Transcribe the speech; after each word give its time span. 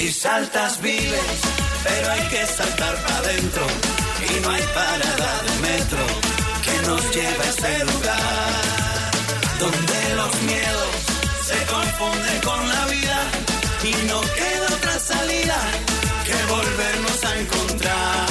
Si 0.00 0.10
saltas 0.10 0.80
vives, 0.80 1.40
pero 1.84 2.10
hay 2.10 2.26
que 2.28 2.46
saltar 2.46 2.94
para 3.02 3.18
adentro. 3.18 3.66
Y 4.26 4.40
no 4.40 4.48
hay 4.48 4.62
parada 4.74 5.42
de 5.44 5.52
metro 5.68 6.04
que 6.64 6.88
nos 6.88 7.02
lleve 7.14 7.44
a 7.44 7.50
ese 7.50 7.84
lugar 7.84 9.10
donde 9.58 10.14
los 10.16 10.42
miedos 10.44 10.92
se 11.44 11.66
confunden 11.66 12.40
con 12.40 12.66
la 12.66 12.86
vida 12.86 13.18
y 13.84 13.92
no 14.08 14.20
queda 14.22 14.66
otra 14.74 14.98
salida 14.98 15.58
que 16.24 16.36
volvernos 16.48 17.24
a 17.24 17.38
encontrar 17.38 18.26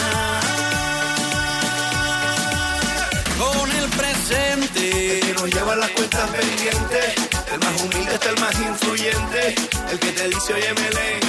con 3.38 3.72
el 3.72 3.90
presente 3.90 5.20
que 5.22 5.34
nos 5.34 5.54
lleva 5.54 5.76
las 5.76 5.90
cuentas 5.92 6.30
pendientes. 6.32 7.14
El 7.54 7.60
más 7.60 7.82
humilde 7.84 8.16
es 8.16 8.26
el 8.26 8.40
más 8.40 8.56
influyente. 8.60 9.56
El 9.92 10.00
que 10.00 10.12
te 10.14 10.30
dice, 10.30 10.54
oye, 10.54 10.74
Melén, 10.74 11.29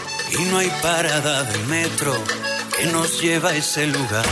Y 0.39 0.43
no 0.45 0.57
hay 0.57 0.69
parada 0.81 1.43
de 1.43 1.57
metro 1.65 2.13
que 2.77 2.85
nos 2.87 3.21
lleva 3.21 3.49
a 3.49 3.55
ese 3.55 3.87
lugar. 3.87 4.25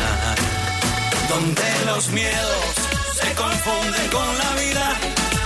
Donde 1.27 1.85
los 1.85 2.09
miedos 2.09 2.65
se 3.19 3.33
confunden 3.35 4.07
con 4.09 4.37
la 4.37 4.51
vida 4.61 4.99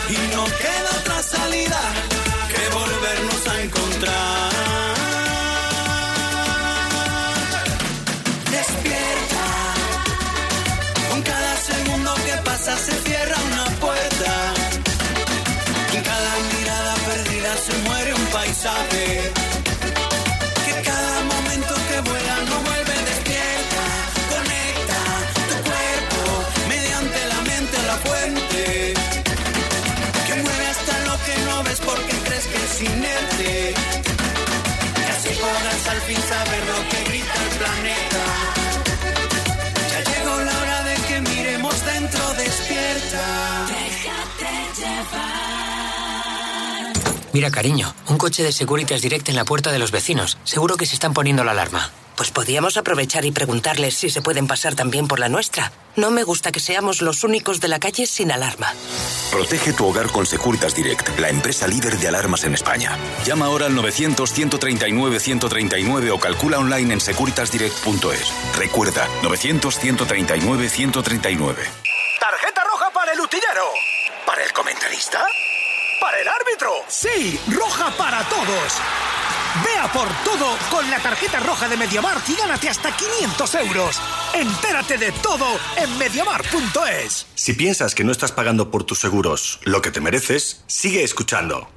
y 0.10 0.36
no 0.36 0.46
queda 0.46 0.90
otra 1.02 1.24
salida 1.24 1.82
que 2.50 2.76
volvernos 2.76 3.48
a 3.48 3.62
encontrar. 3.62 4.52
Despierta, 8.52 9.46
con 11.10 11.22
cada 11.24 11.58
segundo 11.58 12.14
que 12.26 12.38
pasa 12.44 12.78
se 12.78 12.92
cierra 13.06 13.38
una 13.52 13.66
puerta. 13.80 14.54
En 15.96 16.04
cada 16.04 16.32
mirada 16.54 16.96
perdida 17.08 17.58
se 17.58 17.74
muere 17.90 18.14
un 18.14 18.26
paisaje. 18.28 19.43
Al 35.94 36.02
fin 36.02 36.18
saber 36.18 36.66
lo 36.66 36.90
que 36.90 37.03
Mira, 47.34 47.50
cariño, 47.50 47.94
un 48.10 48.20
coche 48.20 48.44
de 48.44 48.52
Securitas 48.52 49.02
Direct 49.02 49.28
en 49.28 49.36
la 49.36 49.44
puerta 49.44 49.72
de 49.72 49.80
los 49.80 49.90
vecinos. 49.90 50.38
Seguro 50.44 50.78
que 50.78 50.86
se 50.86 50.94
están 50.94 51.16
poniendo 51.16 51.44
la 51.44 51.50
alarma. 51.52 51.90
Pues 52.16 52.30
podríamos 52.30 52.78
aprovechar 52.78 53.26
y 53.26 53.32
preguntarles 53.32 53.96
si 53.96 54.12
se 54.12 54.22
pueden 54.22 54.46
pasar 54.46 54.76
también 54.76 55.08
por 55.08 55.20
la 55.20 55.30
nuestra. 55.30 55.72
No 55.96 56.12
me 56.12 56.24
gusta 56.24 56.52
que 56.52 56.60
seamos 56.60 57.02
los 57.02 57.24
únicos 57.24 57.60
de 57.60 57.70
la 57.70 57.80
calle 57.80 58.06
sin 58.06 58.32
alarma. 58.32 58.72
Protege 59.32 59.74
tu 59.74 59.88
hogar 59.88 60.12
con 60.12 60.28
Securitas 60.28 60.76
Direct, 60.76 61.18
la 61.18 61.30
empresa 61.30 61.68
líder 61.68 61.98
de 61.98 62.08
alarmas 62.08 62.44
en 62.44 62.54
España. 62.54 62.96
Llama 63.26 63.48
ahora 63.48 63.66
al 63.66 63.76
900-139-139 63.78 66.12
o 66.12 66.20
calcula 66.20 66.60
online 66.60 66.94
en 66.94 67.02
securitasdirect.es. 67.02 68.32
Recuerda, 68.56 69.08
900-139-139. 69.24 71.56
Tarjeta 72.20 72.64
roja 72.64 72.92
para 72.94 73.14
el 73.14 73.20
utillero. 73.20 73.72
¿Para 74.24 74.44
el 74.44 74.54
comentarista? 74.54 75.26
¿Para 76.04 76.20
el 76.20 76.28
árbitro? 76.28 76.70
Sí, 76.90 77.40
roja 77.48 77.90
para 77.96 78.28
todos. 78.28 78.74
Vea 79.64 79.90
por 79.94 80.10
todo 80.26 80.58
con 80.70 80.92
la 80.92 81.00
tarjeta 81.00 81.40
roja 81.40 81.70
de 81.70 81.78
Mediamarkt 81.78 82.28
y 82.30 82.36
gánate 82.36 82.68
hasta 82.68 82.94
500 82.94 83.56
euros. 83.56 84.02
Entérate 84.34 84.98
de 84.98 85.14
todo 85.14 85.46
en 85.78 85.98
mediamar.es. 85.98 87.26
Si 87.36 87.54
piensas 87.54 87.96
que 87.96 88.04
no 88.04 88.12
estás 88.12 88.34
pagando 88.34 88.70
por 88.70 88.84
tus 88.84 89.00
seguros 89.00 89.62
lo 89.64 89.82
que 89.82 89.92
te 89.92 90.02
mereces, 90.02 90.66
sigue 90.68 91.06
escuchando. 91.06 91.70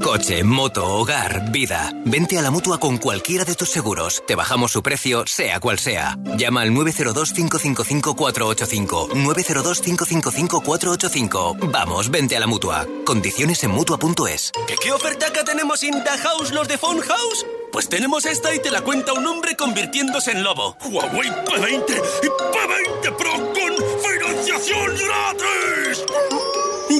Coche, 0.00 0.42
moto, 0.44 0.86
hogar, 0.86 1.50
vida. 1.50 1.90
Vente 2.04 2.38
a 2.38 2.42
la 2.42 2.50
mutua 2.50 2.78
con 2.78 2.98
cualquiera 2.98 3.44
de 3.44 3.54
tus 3.54 3.70
seguros. 3.70 4.22
Te 4.26 4.34
bajamos 4.34 4.72
su 4.72 4.82
precio, 4.82 5.24
sea 5.26 5.60
cual 5.60 5.78
sea. 5.78 6.18
Llama 6.36 6.60
al 6.62 6.70
902-555-485. 6.70 9.10
902-555-485. 9.10 11.70
Vamos, 11.70 12.10
vente 12.10 12.36
a 12.36 12.40
la 12.40 12.46
mutua. 12.46 12.86
Condiciones 13.04 13.62
en 13.64 13.70
mutua.es. 13.72 14.52
¿Qué, 14.66 14.74
¿Qué 14.76 14.92
oferta 14.92 15.30
que 15.32 15.42
tenemos 15.44 15.82
in 15.82 16.02
the 16.04 16.18
house 16.18 16.52
los 16.52 16.68
de 16.68 16.76
Phone 16.78 17.00
House? 17.00 17.46
Pues 17.72 17.88
tenemos 17.88 18.26
esta 18.26 18.54
y 18.54 18.58
te 18.58 18.70
la 18.70 18.82
cuenta 18.82 19.14
un 19.14 19.26
hombre 19.26 19.56
convirtiéndose 19.56 20.32
en 20.32 20.42
lobo. 20.42 20.76
Huawei 20.84 21.30
P20 21.30 22.02
y 22.22 22.26
P20 22.26 23.16
Pro 23.16 23.32
con 23.32 23.72
financiación 24.02 24.94
gratis. 24.96 26.04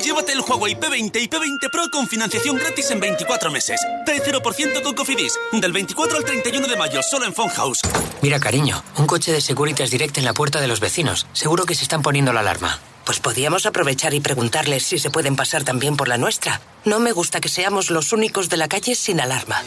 Llévate 0.01 0.33
el 0.33 0.41
Huawei 0.41 0.75
P20 0.75 1.21
y 1.21 1.29
P20 1.29 1.71
Pro 1.71 1.91
con 1.91 2.09
financiación 2.09 2.57
gratis 2.57 2.91
en 2.91 3.01
24 3.01 3.51
meses. 3.51 3.81
0% 4.07 4.83
con 4.83 4.95
Cofidis. 4.95 5.39
Del 5.53 5.73
24 5.73 6.19
al 6.19 6.25
31 6.25 6.67
de 6.67 6.77
mayo, 6.77 7.03
solo 7.03 7.27
en 7.27 7.35
Phone 7.35 7.51
House. 7.51 7.81
Mira, 8.23 8.41
cariño, 8.41 8.83
un 8.97 9.07
coche 9.07 9.33
de 9.33 9.41
Securitas 9.41 9.91
Direct 9.91 10.19
en 10.19 10.25
la 10.25 10.33
puerta 10.33 10.61
de 10.61 10.69
los 10.69 10.81
vecinos. 10.81 11.27
Seguro 11.33 11.67
que 11.67 11.75
se 11.75 11.83
están 11.83 12.03
poniendo 12.03 12.33
la 12.33 12.41
alarma. 12.41 12.81
Pues 13.05 13.21
podíamos 13.21 13.67
aprovechar 13.67 14.15
y 14.15 14.21
preguntarles 14.21 14.85
si 14.85 14.99
se 14.99 15.11
pueden 15.11 15.37
pasar 15.37 15.63
también 15.65 15.97
por 15.97 16.09
la 16.09 16.17
nuestra. 16.19 16.61
No 16.85 17.01
me 17.01 17.13
gusta 17.13 17.41
que 17.41 17.49
seamos 17.49 17.91
los 17.91 18.13
únicos 18.13 18.49
de 18.49 18.57
la 18.57 18.69
calle 18.69 18.95
sin 18.95 19.21
alarma. 19.21 19.61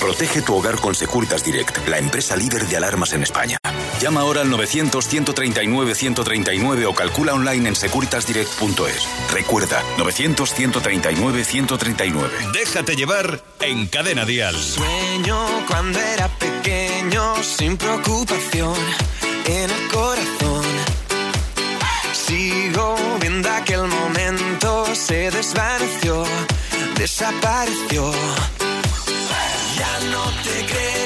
Protege 0.00 0.42
tu 0.42 0.54
hogar 0.54 0.80
con 0.80 0.94
Securitas 0.94 1.44
Direct, 1.44 1.86
la 1.88 1.98
empresa 1.98 2.36
líder 2.36 2.66
de 2.66 2.76
alarmas 2.76 3.12
en 3.12 3.22
España. 3.22 3.58
Llama 4.00 4.22
ahora 4.22 4.40
al 4.40 4.50
900-139-139 4.50 6.86
o 6.86 6.94
calcula 6.94 7.34
online 7.34 7.68
en 7.68 7.76
securitasdirect.es. 7.76 9.06
Recuerda, 9.32 9.80
900-139-139. 9.98 12.52
Déjate 12.52 12.96
llevar 12.96 13.44
en 13.60 13.86
Cadena 13.86 14.24
Dial. 14.24 14.60
Sueño 14.60 15.38
cuando 15.68 16.00
era 16.00 16.26
pequeño, 16.28 17.40
sin 17.44 17.76
preocupación, 17.76 18.74
en 19.46 19.70
el 19.70 19.88
corazón 19.88 20.64
Sigo 22.12 22.94
viendo 23.20 23.48
aquel 23.50 23.86
momento, 23.86 24.94
se 24.94 25.30
desvaneció, 25.30 26.24
desapareció. 26.96 28.12
Ya 29.78 30.10
no 30.10 30.24
te 30.42 30.66
creo. 30.66 31.01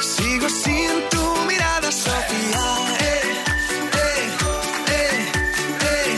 Sigo 0.00 0.48
sin 0.48 0.90
tu 1.10 1.24
mirada, 1.46 1.90
Sofía, 1.92 2.66
eh. 3.00 3.22
Ey, 4.06 4.24
eh, 4.98 5.18
ey. 5.96 6.12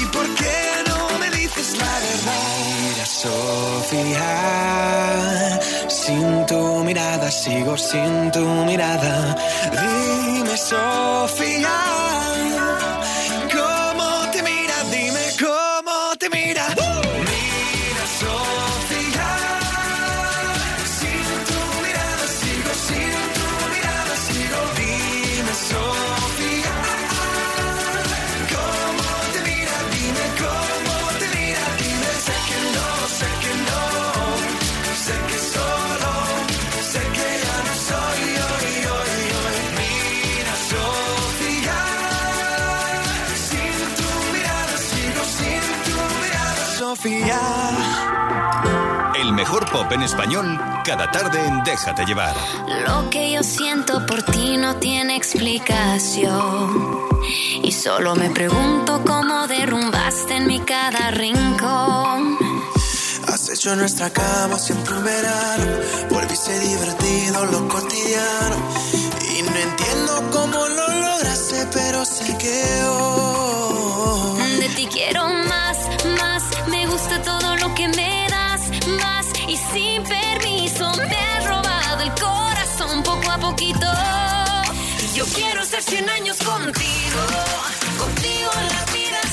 ¿Y 0.00 0.02
por 0.06 0.26
qué 0.40 0.58
no 0.88 0.98
me 1.20 1.28
dices 1.30 1.68
la 1.78 1.94
verdad? 2.06 2.56
Mira, 2.80 3.06
Sofía, 3.22 4.30
sin 5.88 6.46
tu 6.46 6.60
mirada, 6.84 7.30
sigo 7.30 7.76
sin 7.76 8.30
tu 8.32 8.44
mirada. 8.64 9.36
Dime, 9.80 10.56
Sofía. 10.56 11.95
El 49.20 49.32
mejor 49.32 49.70
pop 49.70 49.92
en 49.92 50.02
español, 50.02 50.58
cada 50.84 51.08
tarde 51.12 51.38
en 51.46 51.62
Déjate 51.62 52.04
llevar. 52.04 52.34
Lo 52.84 53.08
que 53.10 53.30
yo 53.30 53.44
siento 53.44 54.04
por 54.06 54.24
ti 54.24 54.56
no 54.56 54.74
tiene 54.76 55.14
explicación. 55.14 56.98
Y 57.62 57.70
solo 57.70 58.16
me 58.16 58.30
pregunto 58.30 59.02
cómo 59.06 59.46
derrumbaste 59.46 60.36
en 60.36 60.48
mi 60.48 60.58
cada 60.60 61.12
rincón. 61.12 62.38
Has 63.28 63.50
hecho 63.50 63.76
nuestra 63.76 64.10
cama 64.10 64.58
siempre 64.58 64.96
un 64.96 65.04
verano. 65.04 65.64
Volviste 66.10 66.58
divertido 66.58 67.44
lo 67.46 67.68
cotidiano. 67.68 68.56
Y 69.38 69.42
no 69.42 69.56
entiendo 69.56 70.30
cómo 70.32 70.66
lo 70.66 70.88
lograste, 70.88 71.68
pero 71.72 72.04
sé 72.04 72.36
que 72.36 72.84
poquito. 83.38 83.86
Y 85.02 85.16
yo 85.16 85.24
quiero 85.34 85.64
ser 85.64 85.82
100 85.82 86.08
años 86.08 86.38
contigo, 86.38 87.20
contigo 87.98 88.50
en 88.60 88.68
la 88.68 88.84
vida. 88.92 89.25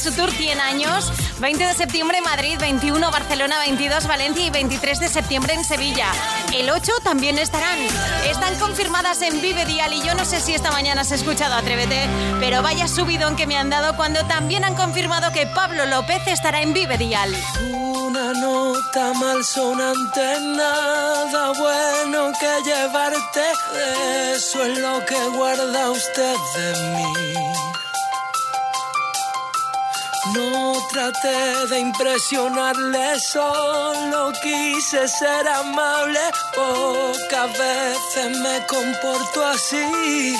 su 0.00 0.12
tour 0.12 0.30
100 0.30 0.60
años, 0.60 1.12
20 1.40 1.62
de 1.62 1.74
septiembre 1.74 2.22
Madrid, 2.22 2.56
21 2.58 3.10
Barcelona, 3.10 3.58
22 3.58 4.06
Valencia 4.06 4.46
y 4.46 4.48
23 4.48 4.98
de 4.98 5.08
septiembre 5.08 5.52
en 5.52 5.62
Sevilla. 5.62 6.06
El 6.54 6.70
8 6.70 6.92
también 7.04 7.38
estarán. 7.38 7.78
Están 8.26 8.58
confirmadas 8.58 9.20
en 9.20 9.42
Vive 9.42 9.66
Dial 9.66 9.92
y 9.92 10.02
yo 10.02 10.14
no 10.14 10.24
sé 10.24 10.40
si 10.40 10.54
esta 10.54 10.70
mañana 10.70 11.02
has 11.02 11.12
escuchado 11.12 11.54
Atrévete, 11.54 12.08
pero 12.40 12.62
vaya 12.62 12.88
subidón 12.88 13.36
que 13.36 13.46
me 13.46 13.58
han 13.58 13.68
dado 13.68 13.94
cuando 13.94 14.24
también 14.26 14.64
han 14.64 14.74
confirmado 14.74 15.32
que 15.32 15.46
Pablo 15.46 15.84
López 15.84 16.26
estará 16.26 16.62
en 16.62 16.72
Vive 16.72 16.96
Dial. 16.96 17.34
Una 17.70 18.32
nota 18.32 19.12
mal 19.14 19.44
sonante, 19.44 20.40
nada 20.56 21.52
bueno 21.58 22.32
que 22.40 22.70
llevarte, 22.70 23.42
eso 24.34 24.64
es 24.64 24.78
lo 24.78 25.04
que 25.04 25.28
guarda 25.36 25.90
usted 25.90 26.36
de 26.56 26.96
mí. 26.96 27.79
No 30.26 30.72
traté 30.90 31.66
de 31.70 31.80
impresionarle, 31.80 33.18
solo 33.20 34.32
quise 34.42 35.08
ser 35.08 35.48
amable. 35.48 36.20
Pocas 36.54 37.58
veces 37.58 38.38
me 38.38 38.66
comporto 38.66 39.44
así. 39.44 40.36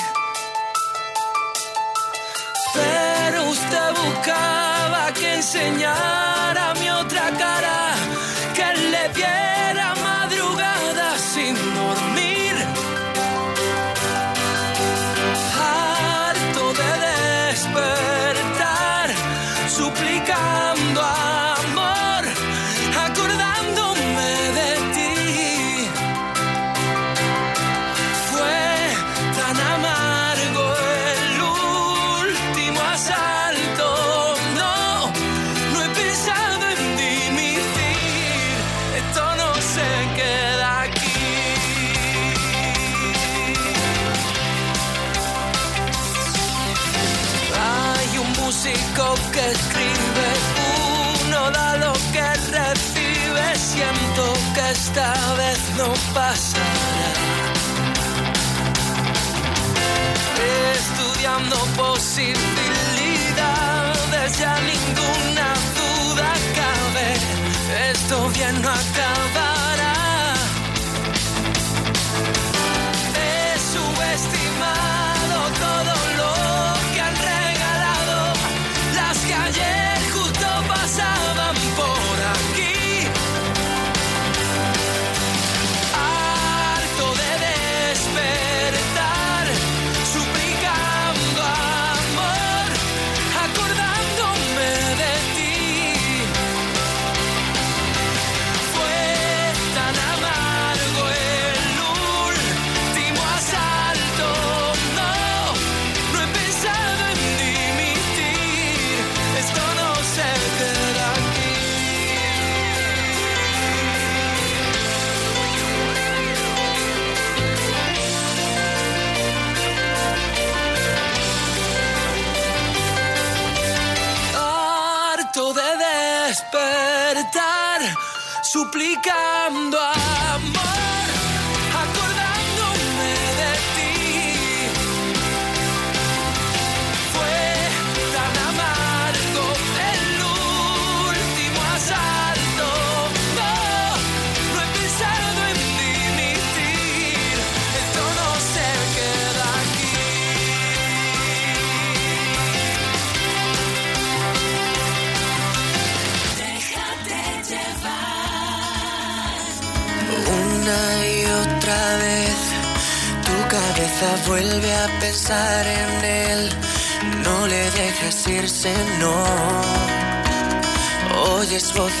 imposible 61.81 62.50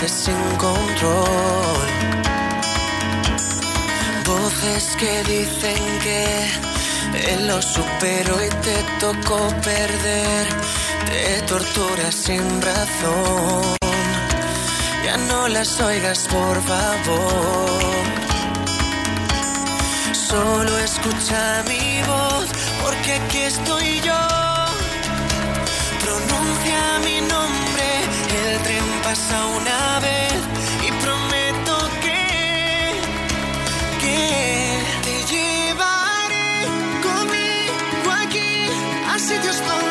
voces 0.01 0.11
sin 0.25 0.57
control. 0.57 1.87
Voces 4.25 4.95
que 4.97 5.23
dicen 5.23 5.99
que 5.99 7.33
él 7.33 7.47
lo 7.47 7.61
superó 7.61 8.43
y 8.43 8.49
te 8.49 8.83
tocó 8.99 9.47
perder. 9.61 10.47
Te 11.05 11.41
torturas 11.43 12.15
sin 12.15 12.61
razón. 12.61 13.75
Ya 15.05 15.17
no 15.17 15.47
las 15.47 15.79
oigas, 15.79 16.27
por 16.29 16.61
favor. 16.63 17.69
Solo 20.13 20.77
escucha 20.79 21.63
mi 21.67 22.01
voz, 22.07 22.47
porque 22.83 23.13
aquí 23.13 23.39
estoy 23.39 23.99
yo. 24.01 24.21
Pronuncia 26.03 26.81
mi 27.03 27.21
nombre, 27.21 27.70
el 28.33 28.57
tren 28.63 28.83
pasa 29.03 29.45
una 29.45 29.99
vez 29.99 30.33
y 30.87 30.91
prometo 31.03 31.75
que, 32.03 32.23
que 33.99 34.79
te 35.03 35.15
llevaré 35.31 36.65
conmigo 37.07 38.11
aquí 38.23 38.67
a 39.13 39.19
sitios 39.19 39.57
donde 39.67 39.90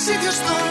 a 0.00 0.02
sitios 0.02 0.40
donde 0.40 0.69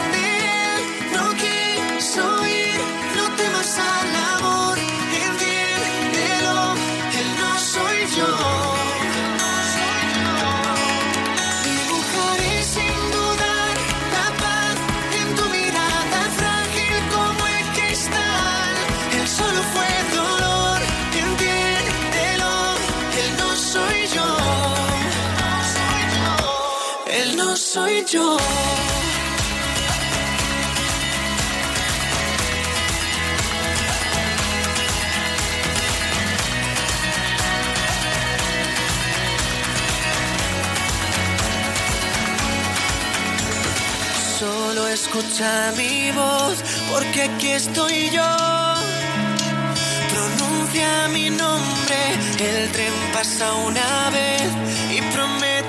escucha 45.40 45.72
mi 45.76 46.10
voz, 46.12 46.62
porque 46.92 47.22
aquí 47.22 47.48
estoy 47.48 48.10
yo. 48.10 48.30
Pronuncia 50.12 51.08
mi 51.12 51.30
nombre, 51.30 51.96
el 52.38 52.70
tren 52.72 52.92
pasa 53.12 53.52
una 53.54 54.10
vez 54.10 54.50
y 54.90 55.00
prometo 55.12 55.59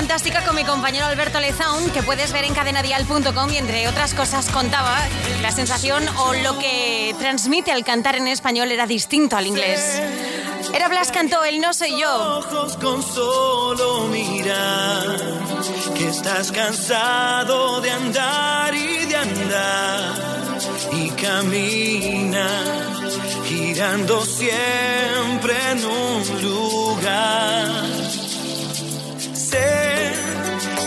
fantástica 0.00 0.42
con 0.46 0.56
mi 0.56 0.64
compañero 0.64 1.04
Alberto 1.04 1.40
Lezaun 1.40 1.90
que 1.90 2.02
puedes 2.02 2.32
ver 2.32 2.44
en 2.44 2.54
cadenadial.com 2.54 3.50
y 3.50 3.58
entre 3.58 3.86
otras 3.86 4.14
cosas 4.14 4.48
contaba 4.48 4.96
la 5.42 5.52
sensación 5.52 6.08
o 6.16 6.32
lo 6.32 6.58
que 6.58 7.14
transmite 7.18 7.70
al 7.70 7.84
cantar 7.84 8.16
en 8.16 8.26
español 8.26 8.72
era 8.72 8.86
distinto 8.86 9.36
al 9.36 9.46
inglés. 9.46 10.00
Era 10.72 10.88
Blas 10.88 11.12
cantó 11.12 11.44
el 11.44 11.60
No 11.60 11.74
soy 11.74 12.00
yo. 12.00 12.38
ojos 12.38 12.78
con 12.78 13.02
solo 13.02 14.04
mirar 14.04 15.18
que 15.94 16.08
estás 16.08 16.50
cansado 16.50 17.82
de 17.82 17.90
andar 17.90 18.74
y 18.74 19.04
de 19.04 19.16
andar 19.16 20.14
y 20.94 21.10
camina 21.10 22.48
girando 23.44 24.24
siempre 24.24 25.54
en 25.72 25.84
un 25.84 26.42
lugar. 26.42 27.90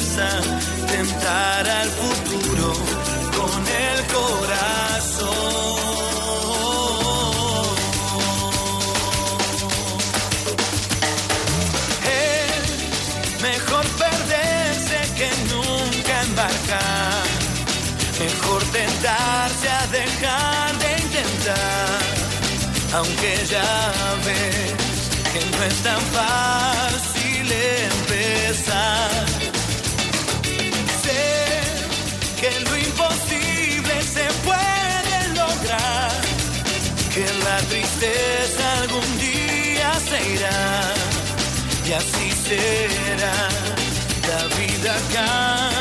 tentar 0.00 1.68
al 1.68 1.88
futuro 1.90 2.72
con 3.36 3.66
el 3.68 4.06
corazón. 4.06 5.40
Mejor 13.42 13.86
perderse 14.02 14.98
que 15.18 15.30
nunca 15.52 16.22
embarcar. 16.22 17.24
Mejor 18.18 18.62
tentarse 18.72 19.68
a 19.68 19.86
dejar 19.86 20.78
de 20.78 20.90
intentar. 21.02 22.00
Aunque 22.94 23.46
ya 23.50 23.92
ves 24.24 24.74
que 25.32 25.56
no 25.56 25.64
es 25.64 25.76
tan 25.82 26.00
fácil 26.12 26.69
se 40.10 40.32
irá. 40.32 40.92
Y 41.86 41.92
así 41.92 42.30
será. 42.44 43.34
La 44.28 44.42
vida 44.56 44.94
cambia 45.14 45.79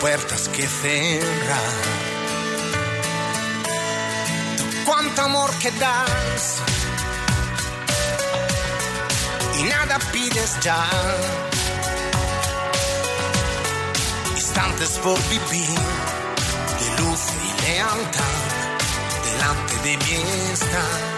puertas 0.00 0.48
que 0.48 0.66
cerrar. 0.66 1.72
Tú 4.56 4.64
cuánto 4.86 5.22
amor 5.22 5.50
que 5.58 5.70
das. 5.72 6.62
Y 9.58 9.62
nada 9.64 9.98
pides 10.12 10.58
ya. 10.60 10.84
Instantes 14.36 14.90
por 15.02 15.18
vivir 15.28 15.78
de 16.80 17.02
luz 17.02 17.20
y 17.46 17.62
lealtad 17.62 18.38
delante 19.24 19.74
de 19.88 19.96
mí 19.96 20.52
estás. 20.52 21.17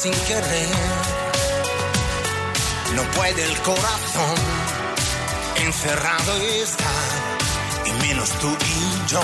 Sin 0.00 0.12
querer. 0.12 0.68
No 2.94 3.02
puede 3.10 3.44
el 3.44 3.60
corazón 3.60 4.34
encerrado 5.56 6.32
está, 6.40 6.94
y 7.84 7.92
menos 8.06 8.30
tú 8.40 8.48
y 8.48 9.10
yo. 9.10 9.20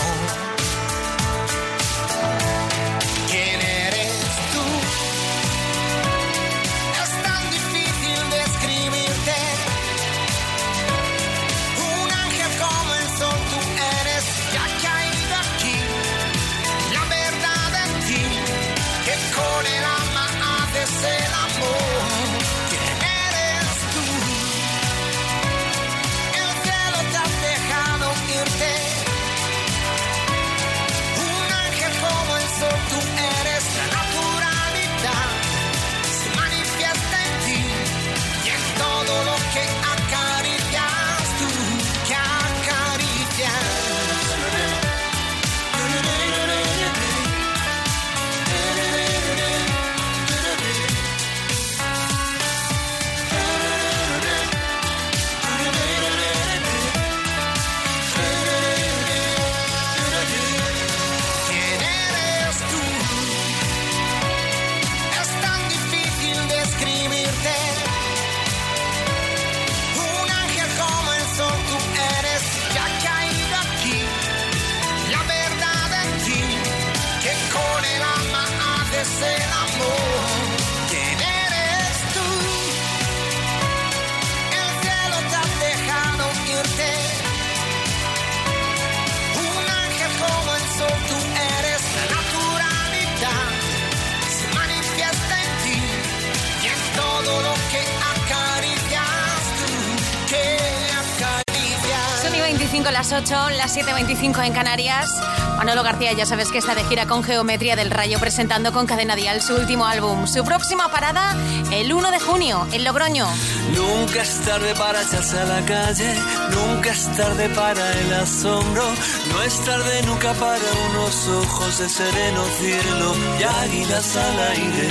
25 103.27 103.27
las 103.27 103.33
8, 103.33 103.57
las 103.57 103.77
7.25 103.77 104.47
en 104.47 104.53
Canarias. 104.53 105.11
Manolo 105.57 105.83
García, 105.83 106.13
ya 106.13 106.27
sabes 106.27 106.51
que 106.51 106.59
está 106.59 106.75
de 106.75 106.85
gira 106.85 107.07
con 107.07 107.23
Geometría 107.25 107.75
del 107.75 107.91
Rayo 107.91 108.19
presentando 108.21 108.73
con 108.73 108.87
Cadena 108.87 109.17
Dial 109.17 109.43
su 109.43 109.55
último 109.55 109.87
álbum. 109.87 110.27
Su 110.27 110.45
próxima 110.45 110.91
parada 110.91 111.35
el 111.73 111.93
1 111.93 112.11
de 112.11 112.21
junio 112.21 112.67
en 112.73 112.85
Logroño. 112.85 113.27
Nunca 113.75 114.23
es 114.23 114.41
tarde 114.43 114.75
para 114.75 115.03
echarse 115.03 115.39
a 115.39 115.45
la 115.45 115.65
calle, 115.65 116.15
nunca 116.51 116.91
es 116.91 117.09
tarde 117.17 117.49
para 117.51 117.93
el 118.01 118.15
asombro, 118.15 118.85
no 119.33 119.43
es 119.43 119.65
tarde 119.65 120.03
nunca 120.03 120.33
para 120.35 120.73
unos 120.91 121.29
ojos 121.29 121.79
de 121.79 121.89
sereno 121.89 122.45
cielo 122.59 123.15
y 123.41 123.43
águilas 123.43 124.17
al 124.17 124.39
aire. 124.51 124.91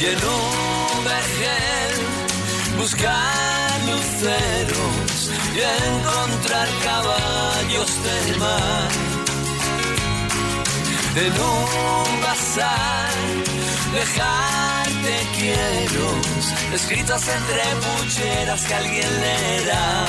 Y 0.00 0.06
en 0.06 0.57
buscar 2.78 3.80
luceros 3.86 5.30
y 5.54 5.60
encontrar 5.88 6.68
caballos 6.84 7.90
del 8.02 8.38
mar. 8.38 8.88
En 11.16 11.32
un 11.32 12.22
bazar 12.22 13.10
dejarte 13.92 15.14
quiero 15.38 16.08
escritos 16.74 17.22
entre 17.28 17.62
pucheras 17.84 18.62
que 18.64 18.74
alguien 18.74 19.20
leerá. 19.20 20.06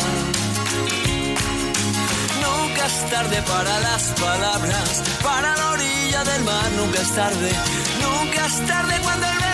Nunca 2.43 2.85
es 2.85 3.09
tarde 3.09 3.41
para 3.43 3.79
las 3.79 4.03
palabras 4.19 5.03
para 5.23 5.57
la 5.57 5.71
orilla 5.71 6.23
del 6.23 6.43
mar 6.43 6.71
nunca 6.77 7.01
es 7.01 7.11
tarde 7.13 7.51
nunca 8.01 8.45
es 8.45 8.67
tarde 8.67 8.95
cuando 9.03 9.25
el 9.27 9.48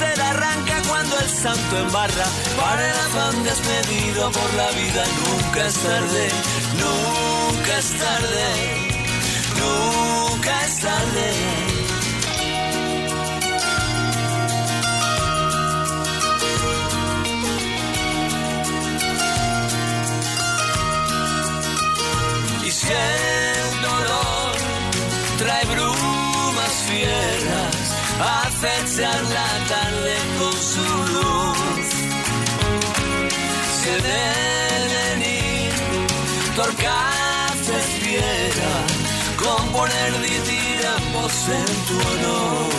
cuando 0.00 0.12
el 0.12 0.16
ser 0.16 0.20
arranca 0.22 0.82
cuando 0.88 1.18
el 1.18 1.28
santo 1.28 1.78
embarra 1.78 2.26
para 2.56 2.90
el 2.90 2.96
afán 2.96 3.44
despedido 3.44 4.30
por 4.30 4.54
la 4.54 4.70
vida 4.70 5.04
nunca 5.26 5.66
es 5.66 5.74
tarde 5.74 6.28
nunca 6.78 7.78
es 7.78 7.98
tarde 7.98 8.90
nunca 9.60 10.64
es 10.64 10.78
tarde. 10.80 11.30
Y 22.64 22.72
el 22.92 23.82
dolor 23.82 24.56
trae 25.38 25.64
brumas 25.66 26.74
fieras, 26.88 27.76
acechan 28.20 29.19
en 41.30 41.64
tu 41.86 41.94
honor. 41.94 42.70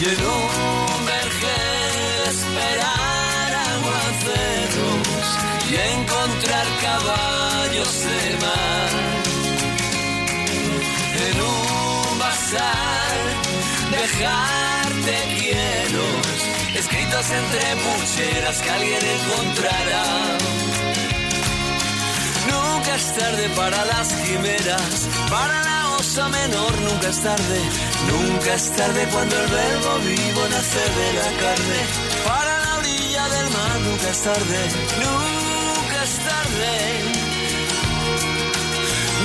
Y 0.00 0.04
en 0.04 0.20
un 0.26 1.06
vergel 1.06 2.20
esperar 2.28 3.50
aguaceros 3.72 5.26
y 5.70 5.74
encontrar 5.96 6.66
caballos 6.82 7.92
de 8.04 8.22
mar. 8.44 8.90
En 11.26 11.36
un 11.40 12.18
bazar 12.18 13.16
dejarte 13.90 15.14
quiero 15.38 16.04
escritos 16.74 17.26
entre 17.30 17.64
pucheras 17.84 18.60
que 18.60 18.70
alguien 18.70 19.02
encontrará. 19.16 20.71
Nunca 23.02 23.14
es 23.16 23.20
tarde 23.24 23.48
para 23.56 23.84
las 23.84 24.12
quimeras, 24.12 25.08
para 25.28 25.64
la 25.64 25.96
osa 25.96 26.28
menor 26.28 26.80
nunca 26.82 27.08
es 27.08 27.20
tarde, 27.20 27.60
nunca 28.06 28.54
es 28.54 28.70
tarde 28.76 29.08
cuando 29.10 29.36
el 29.42 29.50
verbo 29.50 29.98
vivo 29.98 30.48
nace 30.48 30.78
de 30.78 31.12
la 31.14 31.32
carne. 31.42 31.80
Para 32.24 32.60
la 32.60 32.76
orilla 32.76 33.28
del 33.28 33.50
mar 33.50 33.80
nunca 33.80 34.08
es 34.08 34.22
tarde, 34.22 34.70
nunca 35.02 36.04
es 36.04 36.18
tarde, 36.30 36.74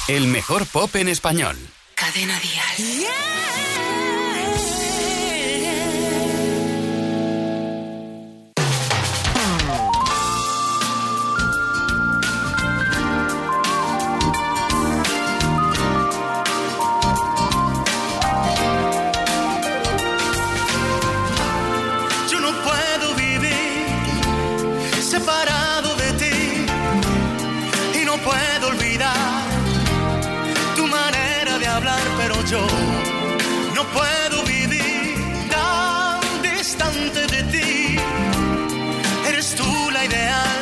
El 0.08 0.26
mejor 0.26 0.66
pop 0.66 0.94
en 0.96 1.08
español. 1.08 1.56
Cadena. 2.16 2.40
Yo 2.78 3.65
yo 32.50 32.64
no 33.74 33.82
puedo 33.86 34.44
vivir 34.44 35.16
tan 35.50 36.20
distante 36.42 37.26
de 37.26 37.42
ti. 37.44 37.96
Eres 39.28 39.54
tú 39.56 39.90
la 39.92 40.04
ideal, 40.04 40.58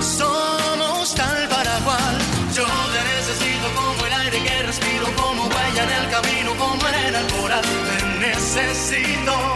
somos 0.00 1.14
tal 1.14 1.48
para 1.48 1.78
cual. 1.80 2.16
Yo 2.54 2.64
te 2.64 3.00
necesito 3.16 3.66
como 3.74 4.06
el 4.06 4.12
aire 4.12 4.42
que 4.42 4.62
respiro, 4.62 5.06
como 5.16 5.44
huella 5.44 5.82
en 5.84 6.04
el 6.04 6.10
camino, 6.10 6.54
como 6.56 6.86
arena 6.86 7.18
al 7.18 7.26
coral. 7.26 7.62
Te 7.62 8.28
necesito. 8.28 9.47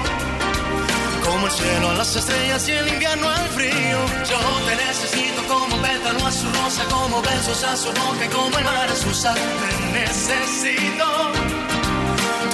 Cielo 1.56 1.90
a 1.90 1.94
las 1.94 2.16
estrellas 2.16 2.66
y 2.68 2.72
el 2.72 2.88
invierno 2.88 3.28
al 3.28 3.48
frío. 3.50 3.98
Yo 4.30 4.38
te 4.66 4.76
necesito 4.86 5.42
como 5.46 5.76
pétalo 5.82 6.26
a 6.26 6.32
su 6.32 6.46
rosa, 6.46 6.84
como 6.90 7.20
besos 7.20 7.62
a 7.64 7.76
su 7.76 7.88
boca 7.88 8.24
y 8.24 8.28
como 8.28 8.58
el 8.58 8.64
mar 8.64 8.88
a 8.88 8.96
su 8.96 9.12
sal. 9.12 9.36
Te 9.36 10.00
necesito. 10.00 11.06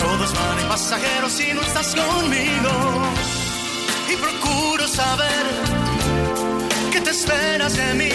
Todos 0.02 0.34
van 0.34 0.58
en 0.58 0.68
pasajeros 0.68 1.32
si 1.32 1.52
no 1.52 1.60
estás 1.60 1.94
conmigo. 1.94 2.72
Y 4.12 4.16
procuro 4.16 4.88
saber 4.88 5.46
qué 6.92 7.00
te 7.00 7.10
esperas 7.10 7.76
de 7.76 7.94
mí. 7.94 8.14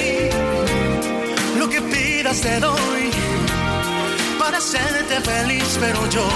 Lo 1.59 1.69
que 1.69 1.81
pidas 1.81 2.41
te 2.41 2.59
doy 2.59 3.09
para 4.37 4.57
hacerte 4.57 5.21
feliz, 5.21 5.77
pero 5.79 6.09
yo 6.09 6.27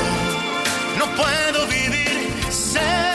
no 0.98 1.06
puedo 1.16 1.68
vivir 1.68 2.32
separado 2.50 3.07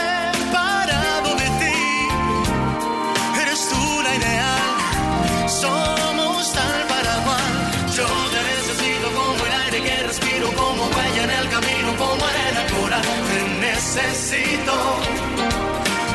necesito. 13.95 14.73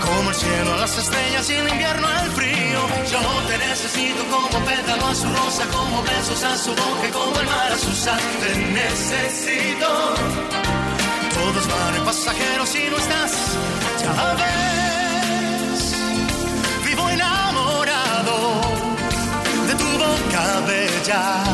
Como 0.05 0.31
el 0.31 0.37
cielo 0.37 0.75
a 0.75 0.77
las 0.79 0.99
estrellas 0.99 1.51
y 1.51 1.55
el 1.55 1.69
invierno 1.69 2.07
al 2.09 2.31
frío. 2.33 2.81
Yo 3.11 3.21
te 3.47 3.59
necesito 3.59 4.25
como 4.27 4.65
pétalo 4.65 5.07
a 5.07 5.15
su 5.15 5.29
rosa, 5.29 5.65
como 5.71 6.03
besos 6.03 6.43
a 6.43 6.57
su 6.57 6.71
boca, 6.71 7.09
como 7.13 7.41
el 7.41 7.47
mar 7.47 7.73
a 7.73 7.79
su 7.79 7.93
sal. 7.95 8.21
Te 8.41 8.57
necesito. 8.57 9.89
Todos 11.35 11.69
van 11.69 12.05
pasajeros 12.05 12.69
si 12.69 12.91
no 12.91 12.97
estás, 12.97 13.33
ya 14.03 14.35
ves. 14.41 15.95
Vivo 16.85 17.09
enamorado 17.11 18.61
de 19.69 19.75
tu 19.75 19.89
boca 20.05 20.61
bella, 20.67 21.45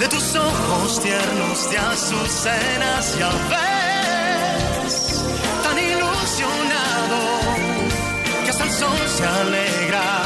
de 0.00 0.08
tus 0.08 0.34
ojos 0.34 1.02
tiernos 1.02 1.70
de 1.70 1.78
azucenas, 1.78 3.18
ya 3.18 3.28
ves. 3.50 3.77
Que 8.44 8.50
hasta 8.50 8.64
el 8.64 8.70
sol 8.70 8.98
se 9.16 9.24
alegra 9.26 10.22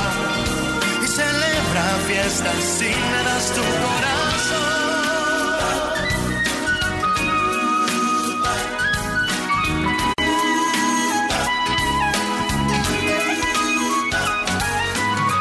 y 1.03 1.07
celebra 1.07 1.85
fiestas 2.07 2.65
si 2.77 2.85
me 2.85 3.23
das 3.25 3.47
tu 3.55 3.63
corazón. 3.63 4.83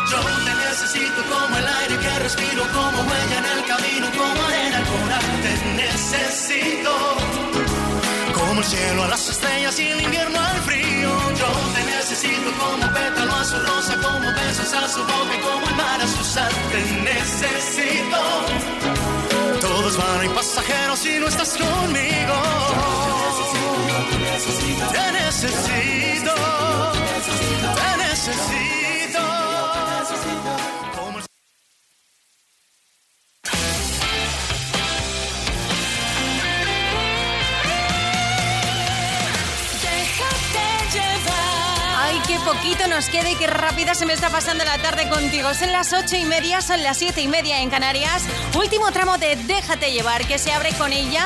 Yo 0.10 0.20
te 0.46 0.54
necesito 0.56 1.22
como 1.34 1.58
el 1.58 1.68
aire 1.68 1.96
que 2.00 2.20
respiro, 2.20 2.64
como 2.72 2.98
huella 3.02 3.38
en 3.40 3.46
el 3.58 3.66
camino, 3.66 4.08
como 4.18 4.42
arena 4.46 4.78
al 4.78 4.86
coral. 4.86 5.26
Te 5.44 5.54
necesito 5.84 6.92
como 8.34 8.62
el 8.62 8.66
cielo 8.66 9.04
a 9.04 9.08
las 9.10 9.28
estrellas 9.30 9.78
y 9.80 9.91
como 14.12 14.32
besos 14.34 14.74
a 14.74 14.88
su 14.88 15.00
boca 15.00 15.36
y 15.38 15.42
como 15.42 15.68
el 15.68 15.76
mar 15.76 16.02
a 16.02 16.08
su 16.08 16.24
sal. 16.24 16.52
Te 16.72 16.82
necesito. 17.10 18.22
Todos 19.60 19.98
van 19.98 20.24
en 20.24 20.34
pasajeros 20.34 21.00
si 21.00 21.20
no 21.20 21.28
estás 21.28 21.58
conmigo. 21.58 22.36
Te 24.12 24.20
necesito. 24.32 24.88
Te 24.92 25.12
necesito. 25.12 26.34
Como 27.76 28.91
nos 42.92 43.08
queda 43.08 43.30
y 43.30 43.36
qué 43.36 43.48
rápida 43.48 43.96
se 43.96 44.06
me 44.06 44.12
está 44.12 44.30
pasando 44.30 44.66
la 44.66 44.78
tarde 44.78 45.08
contigo. 45.08 45.54
Son 45.54 45.72
las 45.72 45.94
ocho 45.94 46.18
y 46.18 46.26
media, 46.26 46.62
son 46.62 46.84
las 46.84 46.98
siete 46.98 47.22
y 47.22 47.28
media 47.30 47.62
en 47.62 47.70
Canarias. 47.70 48.24
Último 48.54 48.92
tramo 48.92 49.18
de 49.18 49.38
Déjate 49.38 49.94
llevar 49.94 50.28
que 50.28 50.38
se 50.38 50.52
abre 50.52 50.74
con 50.74 50.92
ella, 50.92 51.26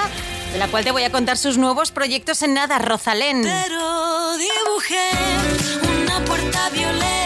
de 0.54 0.60
la 0.60 0.68
cual 0.68 0.84
te 0.84 0.92
voy 0.92 1.04
a 1.04 1.12
contar 1.12 1.38
sus 1.38 1.58
nuevos 1.58 1.90
proyectos 1.92 2.44
en 2.44 2.54
nada, 2.54 2.78
Rosalén. 2.78 3.42
Pero 3.42 4.38
dibujé 4.38 5.10
una 6.04 6.24
puerta 6.24 6.70
violeta 6.70 7.25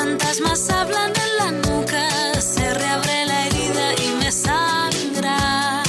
fantasmas 0.00 0.70
hablan 0.70 1.12
en 1.24 1.32
la 1.40 1.50
nuca, 1.64 2.04
se 2.40 2.64
reabre 2.72 3.26
la 3.26 3.46
herida 3.46 3.86
y 4.04 4.08
me 4.20 4.30
sangra. 4.32 5.82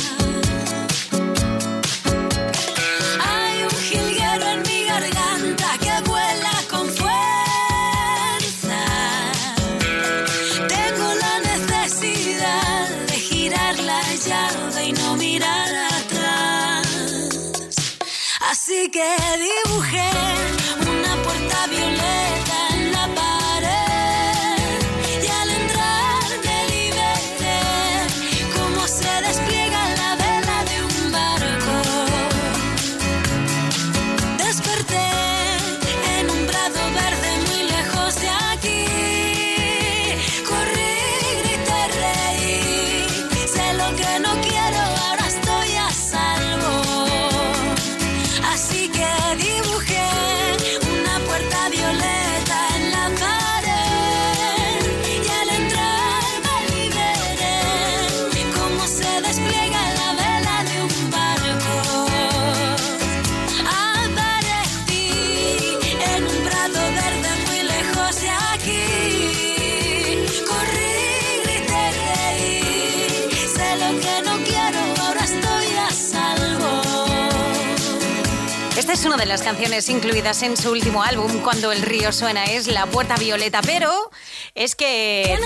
Hay 3.30 3.56
un 3.69 3.78
jilguero 3.88 4.45
en 4.56 4.62
mi 4.69 4.80
garganta 4.91 5.69
que 5.84 5.93
vuela 6.10 6.56
con 6.71 6.86
fuerza. 7.00 8.82
Tengo 10.76 11.08
la 11.26 11.36
necesidad 11.52 12.89
de 13.12 13.17
girar 13.30 13.76
la 13.91 14.02
llave 14.28 14.82
y 14.89 14.91
no 14.91 15.15
mirar 15.15 15.71
atrás. 16.00 16.88
Así 18.52 18.89
que 18.95 19.08
dibujé. 19.47 20.31
Las 79.32 79.44
canciones 79.44 79.88
incluidas 79.88 80.44
en 80.44 80.58
su 80.58 80.72
último 80.72 81.04
álbum, 81.04 81.39
Cuando 81.41 81.72
el 81.72 81.84
río 81.84 82.12
suena, 82.12 82.44
es 82.44 82.67
La 82.67 82.86
Puerta 82.86 83.15
Violeta, 83.15 83.62
pero 83.62 83.89
es 84.56 84.76
que 84.76 85.40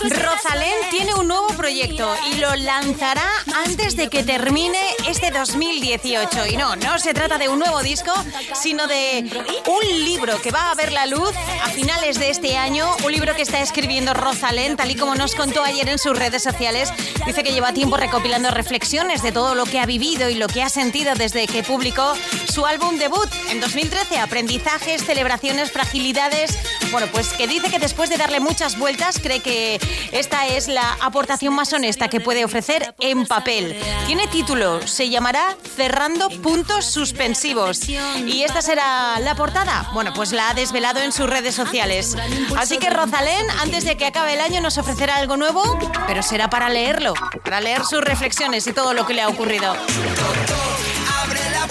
Rosalén 0.00 0.74
tiene 0.90 1.14
un 1.14 1.28
nuevo 1.28 1.46
proyecto 1.48 2.12
y 2.32 2.38
lo 2.38 2.54
lanzará 2.56 3.28
antes 3.54 3.94
de 3.94 4.08
que 4.08 4.24
termine 4.24 4.78
este 5.08 5.30
2018. 5.30 6.46
Y 6.48 6.56
no, 6.56 6.74
no 6.76 6.98
se 6.98 7.14
trata 7.14 7.38
de 7.38 7.48
un 7.48 7.60
nuevo 7.60 7.82
disco, 7.82 8.12
sino 8.54 8.86
de 8.88 9.24
un 9.66 10.04
libro 10.04 10.40
que 10.42 10.50
va 10.50 10.70
a 10.70 10.74
ver 10.74 10.92
la 10.92 11.06
luz 11.06 11.32
a 11.62 11.68
finales 11.70 12.18
de 12.18 12.30
este 12.30 12.56
año, 12.56 12.88
un 13.04 13.12
libro 13.12 13.34
que 13.36 13.42
está 13.42 13.60
escribiendo 13.60 14.12
Rosalén, 14.12 14.76
tal 14.76 14.90
y 14.90 14.96
como 14.96 15.14
nos 15.14 15.34
contó 15.34 15.62
ayer 15.62 15.88
en 15.88 15.98
sus 15.98 16.18
redes 16.18 16.42
sociales. 16.42 16.92
Dice 17.24 17.44
que 17.44 17.52
lleva 17.52 17.72
tiempo 17.72 17.96
recopilando 17.96 18.50
reflexiones 18.50 19.22
de 19.22 19.30
todo 19.30 19.54
lo 19.54 19.64
que 19.66 19.78
ha 19.78 19.86
vivido 19.86 20.28
y 20.28 20.34
lo 20.34 20.48
que 20.48 20.62
ha 20.62 20.68
sentido 20.68 21.14
desde 21.14 21.46
que 21.46 21.62
publicó 21.62 22.14
su 22.52 22.66
álbum 22.66 22.98
debut 22.98 23.28
en 23.50 23.60
2013, 23.60 24.18
Aprendizajes, 24.18 25.04
Celebraciones, 25.04 25.70
Fragilidades. 25.70 26.58
Bueno, 26.92 27.06
pues 27.10 27.32
que 27.32 27.48
dice 27.48 27.70
que 27.70 27.78
después 27.78 28.10
de 28.10 28.18
darle 28.18 28.38
muchas 28.38 28.78
vueltas, 28.78 29.18
cree 29.18 29.40
que 29.40 29.80
esta 30.12 30.46
es 30.46 30.68
la 30.68 30.98
aportación 31.00 31.54
más 31.54 31.72
honesta 31.72 32.08
que 32.08 32.20
puede 32.20 32.44
ofrecer 32.44 32.94
en 33.00 33.26
papel. 33.26 33.80
Tiene 34.06 34.26
título, 34.26 34.86
se 34.86 35.08
llamará 35.08 35.56
Cerrando 35.74 36.28
Puntos 36.28 36.84
Suspensivos. 36.84 37.88
¿Y 37.88 38.42
esta 38.42 38.60
será 38.60 39.18
la 39.20 39.34
portada? 39.34 39.90
Bueno, 39.94 40.12
pues 40.14 40.32
la 40.32 40.50
ha 40.50 40.54
desvelado 40.54 41.00
en 41.00 41.12
sus 41.12 41.30
redes 41.30 41.54
sociales. 41.54 42.14
Así 42.58 42.76
que 42.76 42.90
Rosalén, 42.90 43.46
antes 43.62 43.86
de 43.86 43.96
que 43.96 44.04
acabe 44.04 44.34
el 44.34 44.40
año, 44.40 44.60
nos 44.60 44.76
ofrecerá 44.76 45.16
algo 45.16 45.38
nuevo, 45.38 45.62
pero 46.06 46.22
será 46.22 46.50
para 46.50 46.68
leerlo, 46.68 47.14
para 47.42 47.62
leer 47.62 47.86
sus 47.86 48.02
reflexiones 48.02 48.66
y 48.66 48.74
todo 48.74 48.92
lo 48.92 49.06
que 49.06 49.14
le 49.14 49.22
ha 49.22 49.28
ocurrido. 49.28 49.72
Abre 49.72 51.40
la 51.52 51.66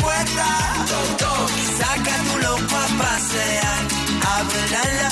saca 1.78 2.18
tu 2.24 2.40
loco 2.40 2.76
pasear. 2.98 4.01
Abre 4.42 4.64
la 4.72 4.84
la, 5.00 5.10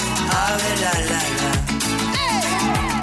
abre 0.48 0.74
la 0.82 0.94
la 1.12 1.22
la. 1.40 1.52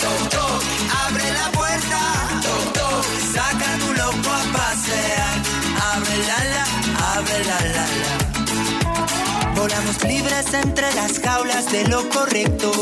Toc, 0.02 0.20
toc, 0.28 0.62
abre 1.06 1.26
la 1.32 1.48
puerta, 1.52 2.00
toc, 2.42 2.64
toc, 2.78 3.04
saca 3.32 3.70
tu 3.78 3.92
loco 3.92 4.30
a 4.30 4.42
pasear. 4.56 5.34
Abre 5.92 6.16
la 6.30 6.40
la, 6.52 6.64
abre 7.14 7.38
la 7.44 7.58
la 7.74 7.84
la. 8.02 8.14
Volamos 9.54 10.02
libres 10.02 10.52
entre 10.52 10.92
las 10.94 11.20
jaulas 11.20 11.70
de 11.70 11.86
lo 11.86 12.08
correcto. 12.08 12.72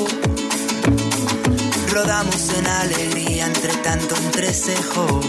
Rodamos 1.93 2.49
en 2.59 2.67
alegría 2.67 3.45
entre 3.45 3.75
tanto 3.89 4.17
entrecejo. 4.17 5.21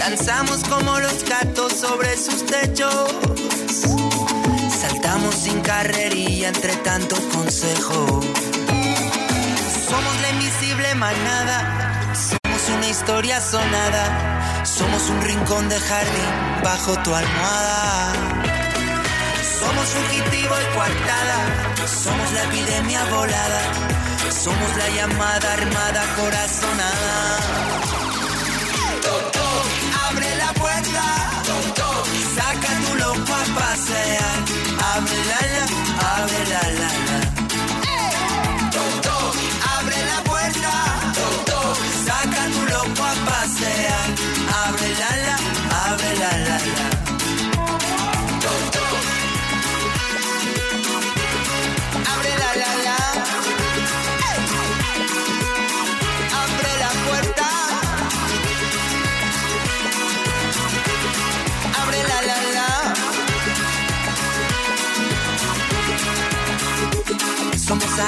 Danzamos 0.00 0.64
como 0.64 0.98
los 0.98 1.24
gatos 1.24 1.72
sobre 1.72 2.16
sus 2.16 2.44
techos. 2.44 3.12
Saltamos 5.04 5.34
sin 5.34 5.60
carrerilla 5.60 6.48
entre 6.48 6.74
tanto 6.76 7.16
consejo. 7.28 8.20
Somos 9.90 10.20
la 10.22 10.30
invisible 10.30 10.94
manada. 10.94 12.14
Somos 12.14 12.68
una 12.74 12.88
historia 12.88 13.38
sonada. 13.38 14.64
Somos 14.64 15.10
un 15.10 15.20
rincón 15.20 15.68
de 15.68 15.78
jardín 15.78 16.62
bajo 16.62 16.96
tu 17.02 17.14
almohada. 17.14 18.14
Somos 19.60 19.86
fugitivo 19.88 20.54
y 20.62 20.74
coartada. 20.74 21.38
Somos 21.86 22.32
la 22.32 22.44
epidemia 22.44 23.04
volada. 23.04 23.60
Somos 24.30 24.76
la 24.78 24.88
llamada 24.88 25.52
armada 25.52 26.02
corazonada. 26.16 27.34
Abre 35.98 36.44
la 36.50 36.62
la 36.72 36.88
la. 36.98 37.03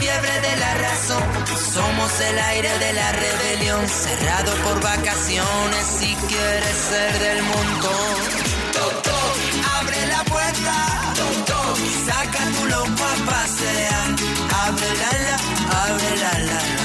Fiebre 0.00 0.40
de 0.40 0.56
la 0.56 0.74
razón, 0.74 1.22
somos 1.74 2.20
el 2.20 2.38
aire 2.38 2.78
de 2.78 2.92
la 2.92 3.12
rebelión, 3.12 3.88
cerrado 3.88 4.52
por 4.64 4.80
vacaciones 4.82 5.84
si 5.98 6.14
quieres 6.28 6.76
ser 6.90 7.18
del 7.18 7.42
montón. 7.42 8.16
Toc, 8.72 9.06
abre 9.78 10.06
la 10.06 10.22
puerta, 10.24 11.14
toc, 11.46 11.76
saca 12.06 12.44
tu 12.56 12.66
loco 12.66 13.04
a 13.04 13.30
pasear, 13.30 14.08
abre 14.66 14.90
la 15.02 15.12
la, 15.28 16.77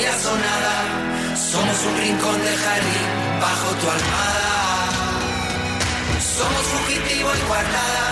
historia. 0.00 1.36
Somos 1.36 1.84
un 1.86 1.96
rincón 1.98 2.44
de 2.44 2.56
jardín 2.56 3.08
bajo 3.40 3.68
tu 3.80 3.86
almohada. 3.90 4.56
Somos 6.20 6.62
fugitivo 6.72 7.30
y 7.34 7.48
guardada. 7.48 8.06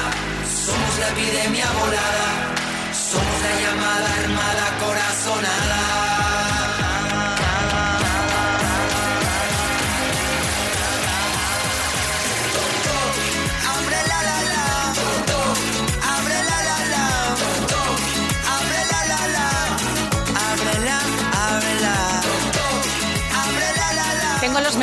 Somos 0.65 0.97
una 0.97 1.09
epidemia 1.09 1.67
volada. 1.81 2.29
Somos 2.93 3.37
la 3.43 3.53
llamada 3.61 4.09
armada 4.23 4.67
corazonada. 4.81 6.04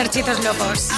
Merchitos 0.01 0.43
locos. 0.43 0.89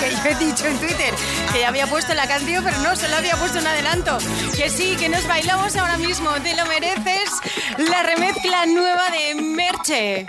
Que 0.00 0.10
yo 0.10 0.24
he 0.28 0.44
dicho 0.44 0.66
en 0.66 0.76
Twitter 0.78 1.14
que 1.52 1.60
ya 1.60 1.68
había 1.68 1.86
puesto 1.86 2.14
la 2.14 2.26
canción, 2.26 2.64
pero 2.64 2.78
no, 2.78 2.96
solo 2.96 3.14
había 3.14 3.36
puesto 3.36 3.60
un 3.60 3.66
adelanto. 3.66 4.18
Que 4.56 4.68
sí, 4.68 4.96
que 4.98 5.08
nos 5.08 5.24
bailamos 5.28 5.76
ahora 5.76 5.96
mismo. 5.98 6.30
Te 6.42 6.56
lo 6.56 6.66
mereces. 6.66 7.30
La 7.78 8.02
remezcla 8.02 8.66
nueva 8.66 9.04
de 9.10 9.36
Merche. 9.36 10.26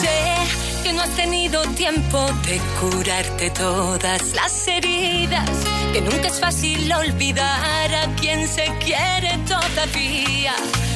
Sé 0.00 0.82
que 0.82 0.92
no 0.92 1.02
has 1.02 1.10
tenido 1.10 1.62
tiempo 1.74 2.26
de 2.48 2.60
curarte 2.80 3.50
todas 3.50 4.34
las 4.34 4.66
heridas, 4.66 5.48
que 5.92 6.00
nunca 6.00 6.26
es 6.26 6.40
fácil 6.40 6.92
olvidar 6.92 7.94
a 7.94 8.12
quien 8.16 8.48
se 8.48 8.64
quiere 8.84 9.38
todavía, 9.46 10.54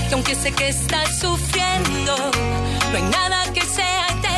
que 0.08 0.14
aunque 0.14 0.34
sé 0.34 0.50
que 0.50 0.68
estás 0.68 1.20
sufriendo, 1.20 2.16
no 2.90 2.96
hay 2.96 3.02
nada 3.02 3.52
que 3.52 3.62
sea 3.62 4.06
eterno 4.08 4.37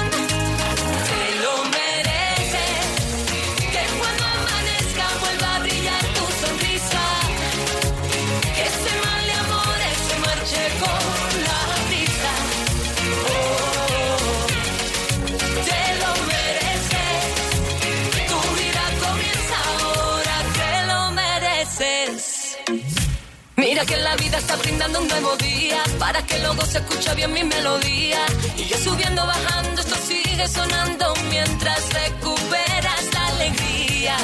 Que 23.87 23.97
la 23.97 24.15
vida 24.15 24.37
está 24.37 24.55
brindando 24.57 25.01
un 25.01 25.07
nuevo 25.07 25.35
día 25.37 25.81
Para 25.97 26.23
que 26.23 26.37
luego 26.37 26.63
se 26.65 26.77
escuche 26.77 27.15
bien 27.15 27.33
mi 27.33 27.43
melodía. 27.43 28.19
Y 28.55 28.65
yo 28.65 28.77
subiendo, 28.77 29.25
bajando, 29.25 29.81
esto 29.81 29.95
sigue 30.07 30.47
sonando 30.47 31.11
Mientras 31.31 31.91
recuperas 31.91 33.03
la 33.11 33.27
alegría 33.27 34.15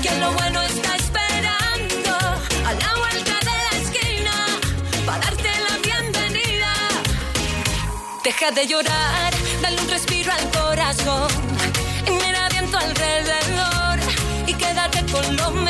Que 0.00 0.14
lo 0.20 0.32
bueno 0.32 0.62
está 0.62 0.94
esperando 0.94 2.16
A 2.66 2.72
la 2.72 2.94
vuelta 3.00 3.34
de 3.48 3.56
la 3.66 3.72
esquina 3.82 4.32
Para 5.04 5.18
darte 5.18 5.50
la 5.68 5.76
bienvenida. 5.78 6.72
Deja 8.22 8.50
de 8.52 8.66
llorar, 8.68 9.32
dale 9.60 9.80
un 9.82 9.88
respiro 9.88 10.32
al 10.32 10.50
corazón 10.52 11.28
Y 12.06 12.10
mira 12.12 12.48
bien 12.48 12.70
tu 12.70 12.76
alrededor 12.76 13.98
Y 14.46 14.54
quédate 14.54 15.04
con 15.10 15.36
lo 15.36 15.50
mejor 15.50 15.69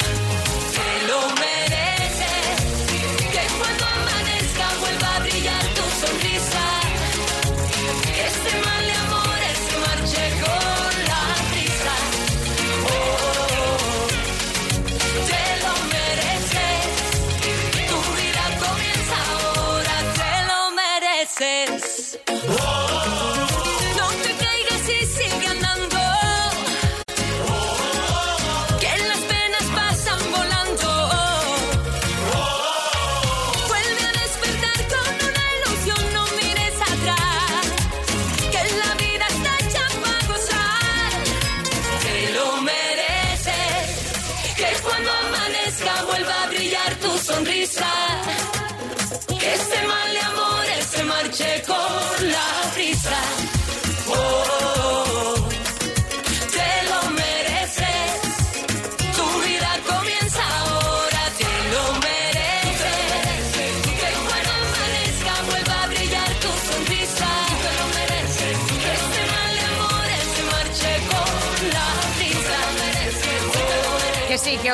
Mereces. 22.43 22.90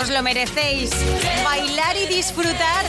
Os 0.01 0.09
lo 0.09 0.21
merecéis. 0.21 0.91
Bailar 1.43 1.97
y 1.97 2.05
disfrutar. 2.05 2.85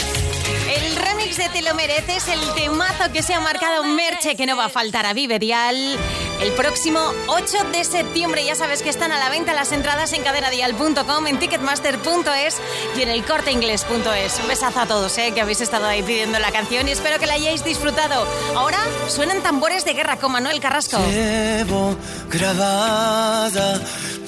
El 0.69 0.97
remix 0.97 1.37
de 1.39 1.49
Te 1.49 1.63
lo 1.63 1.75
mereces, 1.75 2.29
el 2.29 2.41
temazo 2.55 3.11
que 3.13 3.23
se 3.23 3.35
ha 3.35 3.41
marcado 3.41 3.85
Merche, 3.85 4.37
que 4.37 4.47
no 4.47 4.57
va 4.57 4.67
a 4.67 4.69
faltar 4.69 5.07
a 5.07 5.15
Vive 5.15 5.39
Dial. 5.39 5.97
El 6.41 6.53
próximo 6.53 7.01
8 7.27 7.71
de 7.73 7.85
septiembre, 7.85 8.45
ya 8.45 8.55
sabes 8.55 8.83
que 8.83 8.91
están 8.91 9.11
a 9.13 9.19
la 9.19 9.29
venta 9.31 9.55
las 9.55 9.73
entradas 9.73 10.13
en 10.13 10.23
cadenadial.com, 10.23 11.27
en 11.27 11.39
ticketmaster.es 11.39 12.57
y 12.97 13.03
en 13.03 13.09
el 13.09 13.25
corteinglés.es. 13.25 14.41
Un 14.41 14.49
besazo 14.49 14.81
a 14.81 14.87
todos, 14.87 15.17
eh, 15.19 15.33
que 15.35 15.41
habéis 15.41 15.61
estado 15.61 15.87
ahí 15.87 16.03
pidiendo 16.03 16.39
la 16.39 16.53
canción 16.53 16.87
y 16.89 16.93
espero 16.93 17.19
que 17.19 17.27
la 17.27 17.35
hayáis 17.35 17.65
disfrutado. 17.65 18.27
Ahora 18.55 18.79
suenan 19.09 19.43
tambores 19.43 19.85
de 19.85 19.95
guerra 19.95 20.17
con 20.17 20.33
Manuel 20.33 20.61
Carrasco. 20.61 20.99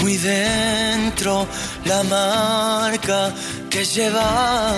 Muy 0.01 0.17
dentro 0.17 1.47
la 1.85 2.03
marca 2.05 3.33
que 3.69 3.85
lleva 3.85 4.73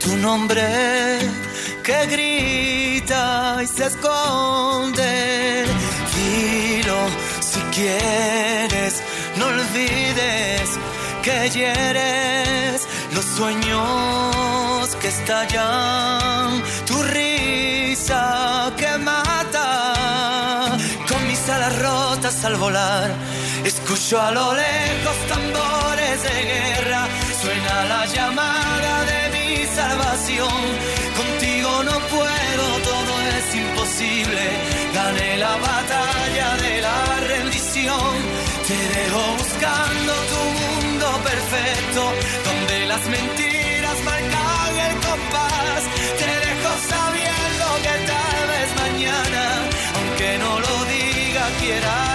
tu 0.00 0.16
nombre 0.16 0.62
que 1.82 2.06
grita 2.06 3.58
y 3.62 3.66
se 3.66 3.86
esconde. 3.86 5.64
Dilo 6.14 7.00
si 7.40 7.60
quieres, 7.76 9.02
no 9.36 9.46
olvides 9.46 10.68
que 11.22 11.50
hieres 11.50 12.86
los 13.14 13.24
sueños 13.24 14.96
que 15.00 15.08
estallan, 15.08 16.62
tu 16.86 17.02
risa 17.02 18.72
que 18.76 18.98
mata, 18.98 20.76
con 21.08 21.26
mis 21.26 21.48
alas 21.48 21.78
rotas 21.78 22.44
al 22.44 22.56
volar, 22.56 23.10
escucho 23.64 24.20
a 24.20 24.30
lo 24.32 24.54
lejos 24.54 25.16
tambores 25.28 26.22
de 26.22 26.42
guerra, 26.52 27.08
suena 27.40 27.84
la 27.84 28.06
llamada 28.06 29.04
de 29.04 29.20
mi 29.34 29.66
salvación, 29.66 30.60
contigo 31.16 31.70
no 31.84 31.98
puedo, 32.14 32.66
todo 32.90 33.12
es 33.36 33.54
imposible, 33.54 34.42
gané 34.94 35.36
la 35.38 35.56
batalla 35.56 36.56
de 36.56 36.80
la 36.80 37.20
rendición, 37.28 38.12
te 38.66 38.78
dejo 38.94 39.22
buscando 39.38 40.12
tu 40.32 40.42
mundo 40.60 41.06
perfecto, 41.22 42.02
donde 42.48 42.86
las 42.86 43.04
mentiras 43.06 43.98
marcan 44.04 44.72
el 44.88 44.94
compás, 45.06 45.82
te 46.20 46.30
dejo 46.46 46.70
sabiendo 46.92 47.64
que 47.84 47.94
tal 48.10 48.40
vez 48.52 48.68
mañana, 48.84 49.42
aunque 49.96 50.38
no 50.38 50.60
lo 50.60 50.84
diga, 50.86 51.44
quiera 51.60 52.11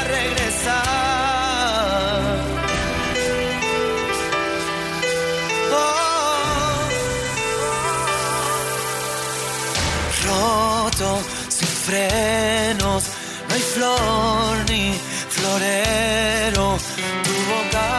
frenos, 11.88 13.04
no 13.48 13.56
hay 13.56 13.62
flor 13.62 14.58
ni 14.70 14.94
florero. 15.30 16.78
Tu 17.26 17.34
boca 17.52 17.90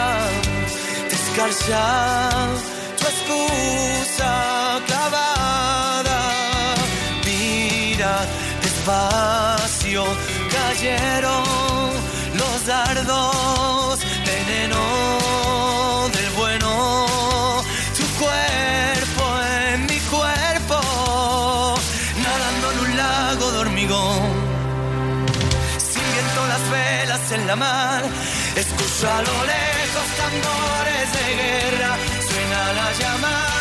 descarcia, 1.10 1.84
tu 2.98 3.04
excusa 3.12 4.80
clavada. 4.86 6.20
Mira 7.24 8.14
despacio, 8.62 10.04
cayeron 10.54 11.44
los 12.34 12.66
dardos, 12.66 13.77
la 27.48 27.56
mar, 27.56 28.02
escucho 28.56 29.10
a 29.10 29.22
lo 29.22 29.36
lejos 29.46 30.06
tambores 30.18 31.12
de 31.14 31.26
guerra, 31.42 31.96
suena 32.28 32.72
la 32.74 32.92
llamada 32.92 33.57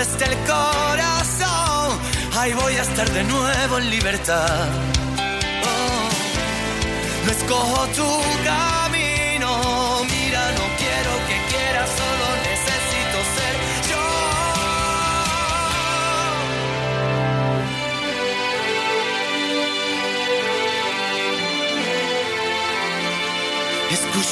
Esté 0.00 0.24
el 0.24 0.36
corazón, 0.46 1.98
ahí 2.38 2.54
voy 2.54 2.74
a 2.74 2.80
estar 2.80 3.06
de 3.10 3.22
nuevo 3.22 3.76
en 3.76 3.90
libertad. 3.90 4.66
Oh, 5.62 6.08
no 7.26 7.30
escojo 7.30 7.86
tu 7.88 8.08
camino, 8.42 8.79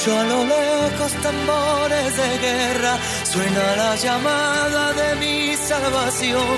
A 0.09 0.23
lo 0.23 0.43
lejos 0.43 1.11
tambores 1.21 2.17
de 2.17 2.37
guerra, 2.39 2.97
suena 3.23 3.75
la 3.75 3.95
llamada 3.95 4.93
de 4.93 5.15
mi 5.17 5.55
salvación. 5.55 6.57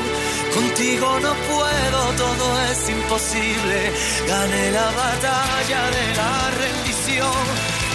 Contigo 0.56 1.20
no 1.20 1.34
puedo, 1.52 2.00
todo 2.16 2.62
es 2.72 2.90
imposible. 2.90 3.92
Gané 4.26 4.72
la 4.72 4.90
batalla 4.92 5.82
de 5.98 6.06
la 6.16 6.34
rendición. 6.64 7.44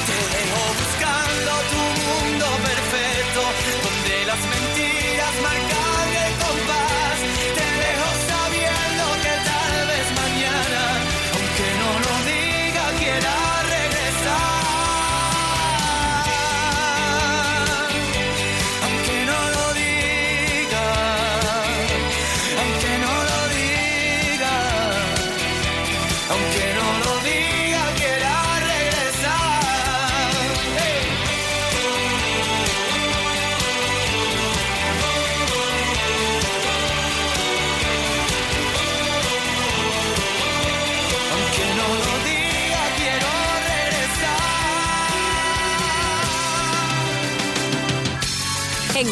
Te 0.09 0.19
dejo 0.35 0.63
buscando 0.83 1.53
tu 1.73 1.83
mundo 2.05 2.47
perfecto, 2.71 3.41
donde 3.85 4.27
las 4.27 4.41
mentiras 4.41 4.76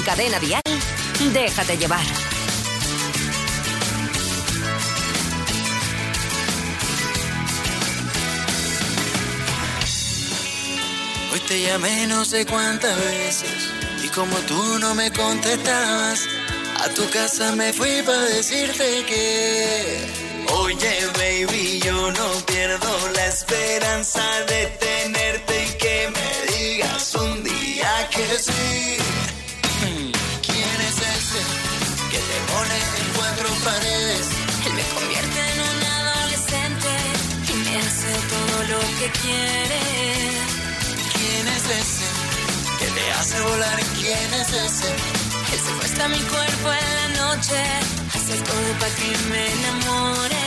Cadena 0.05 0.39
Vial, 0.39 0.63
déjate 1.33 1.79
llevar. 1.79 2.05
Hoy 11.33 11.41
te 11.49 11.63
llamé 11.63 12.07
no 12.07 12.25
sé 12.27 12.45
cuántas 12.45 12.95
veces 12.97 13.71
y 14.05 14.09
como 14.09 14.37
tú 14.41 14.79
no 14.79 14.95
me 14.95 15.11
contestabas, 15.11 16.29
a 16.85 16.89
tu 16.91 17.09
casa 17.09 17.53
me 17.57 17.73
fui 17.73 18.03
para 18.03 18.21
decirte 18.25 19.05
que, 19.07 20.07
oye 20.53 21.07
baby, 21.15 21.81
yo 21.83 22.13
no 22.13 22.29
pierdo 22.45 23.11
la 23.15 23.27
esperanza 23.27 24.23
de 24.49 24.67
tenerte 24.67 25.65
y 25.65 25.79
que 25.79 26.13
me 26.13 26.53
digas 26.53 27.15
un 27.15 27.43
día 27.43 28.09
que 28.11 28.39
sí. 28.39 29.14
Pone 32.55 32.79
en 33.01 33.09
cuatro 33.19 33.49
paredes? 33.65 34.27
Él 34.67 34.73
me 34.79 34.85
convierte 34.95 35.41
en 35.53 35.59
un 35.71 35.81
adolescente 35.99 36.93
y 37.51 37.55
me 37.65 37.75
hace 37.85 38.13
todo 38.35 38.57
lo 38.73 38.81
que 38.99 39.09
quiere. 39.23 39.83
¿Quién 41.15 41.45
es 41.57 41.65
ese 41.83 42.09
que 42.79 42.89
te 42.97 43.05
hace 43.19 43.41
volar? 43.41 43.79
¿Quién 44.01 44.31
es 44.41 44.51
ese? 44.67 44.91
Él 45.53 45.61
secuestra 45.69 46.09
mi 46.09 46.23
cuerpo 46.35 46.69
en 46.83 46.91
la 47.01 47.09
noche, 47.23 47.61
hace 48.15 48.35
todo 48.51 48.69
para 48.81 48.95
que 48.99 49.11
me 49.31 49.43
enamore. 49.57 50.47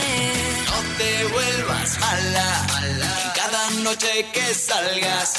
No 0.70 0.78
te 0.98 1.10
vuelvas 1.34 1.98
mala, 2.00 2.48
en 2.84 3.30
cada 3.40 3.62
noche 3.86 4.26
que 4.32 4.54
salgas. 4.54 5.30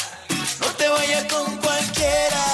No 0.61 0.67
te 0.80 0.88
vayas 0.89 1.24
con 1.34 1.57
cualquiera, 1.57 2.45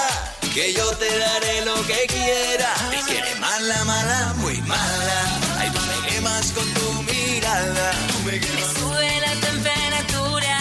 que 0.55 0.73
yo 0.73 0.89
te 0.95 1.19
daré 1.19 1.65
lo 1.65 1.75
que 1.85 2.07
quiera. 2.07 2.73
Te 2.89 2.99
quiere 3.11 3.35
mala, 3.35 3.83
mala, 3.83 4.33
muy 4.37 4.55
mala. 4.61 5.19
Ay, 5.59 5.69
tú 5.69 5.81
me 5.81 6.07
quemas 6.07 6.53
con 6.53 6.67
tu 6.75 6.87
mirada. 7.03 7.91
Tú 8.07 8.19
me 8.23 8.39
sube 8.79 9.19
la 9.19 9.33
temperatura, 9.47 10.57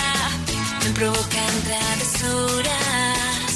me 0.83 0.91
provocan 0.99 1.55
travesuras. 1.69 3.53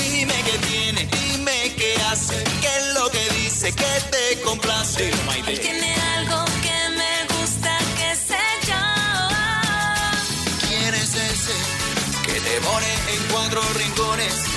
Dime 0.00 0.36
qué 0.46 0.58
tiene, 0.66 1.08
dime 1.18 1.74
qué 1.76 1.94
hace, 2.10 2.42
qué 2.62 2.70
es 2.78 2.94
lo 2.94 3.10
que 3.10 3.24
dice, 3.40 3.70
que 3.74 3.92
te 4.12 4.40
complace. 4.40 5.10
Tiene 5.60 5.94
algo 6.16 6.42
que 6.64 6.78
me 7.00 7.14
gusta, 7.34 7.76
que 7.98 8.16
sé 8.28 8.44
yo. 8.66 8.82
¿Quién 10.68 10.94
es 10.94 11.14
ese 11.14 11.56
que 12.24 12.40
te 12.40 12.60
pone 12.62 12.92
en 13.14 13.22
cuatro 13.30 13.60
rincones? 13.74 14.55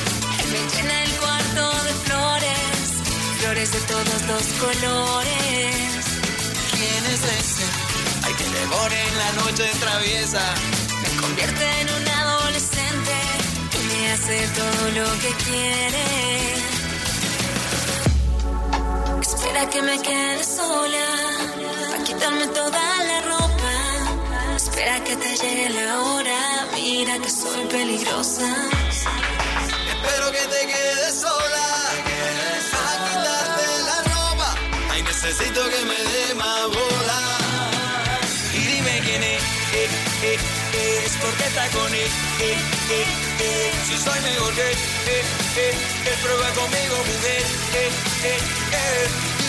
Flores 3.60 3.72
de 3.72 3.80
todos 3.94 4.22
los 4.28 4.44
colores. 4.60 6.06
¿Quién 6.72 7.06
es 7.14 7.24
ese? 7.40 7.66
Ay, 8.24 8.34
que 8.34 8.44
te 8.44 8.68
pone 8.68 9.08
en 9.08 9.18
la 9.18 9.32
noche 9.44 9.66
traviesa. 9.80 10.54
Me 11.02 11.22
convierte 11.22 11.82
en 11.82 11.90
un 11.90 12.08
adolescente 12.08 13.16
y 13.76 13.82
me 13.88 14.12
hace 14.12 14.48
todo 14.60 14.82
lo 15.00 15.20
que 15.20 15.32
quiere. 15.46 16.06
Espera 19.22 19.70
que 19.70 19.82
me 19.82 20.02
quede 20.02 20.44
sola, 20.44 21.08
para 21.92 22.04
quitarme 22.04 22.48
toda 22.48 23.04
la 23.10 23.22
ropa. 23.22 23.76
Espera 24.56 25.04
que 25.04 25.16
te 25.16 25.38
llegue 25.38 25.70
la 25.70 26.00
hora, 26.00 26.68
mira 26.76 27.20
que 27.20 27.30
soy 27.30 27.66
peligrosa. 27.66 28.56
Espero 29.94 30.32
que 30.32 30.46
te 30.54 30.68
quedes 30.68 31.22
sola. 31.22 31.49
Necesito 35.30 35.62
que 35.70 35.86
me 35.86 35.94
dé 35.94 36.34
más 36.34 36.68
bola. 36.70 37.22
Y 38.52 38.62
dime 38.66 39.00
quién 39.06 39.22
es, 39.22 39.44
eh, 39.74 39.88
eh, 40.24 40.38
eh, 40.74 41.04
es 41.06 41.12
porque 41.22 41.44
está 41.44 41.68
con 41.70 41.94
él. 41.94 42.12
Eh, 42.42 42.58
eh, 42.90 43.06
eh. 43.40 43.72
Si 43.88 43.96
soy 44.00 44.20
mejor 44.22 44.52
que 44.56 44.72
él, 44.72 44.76
prueba 46.24 46.50
conmigo, 46.54 46.96
mujer. 47.06 47.44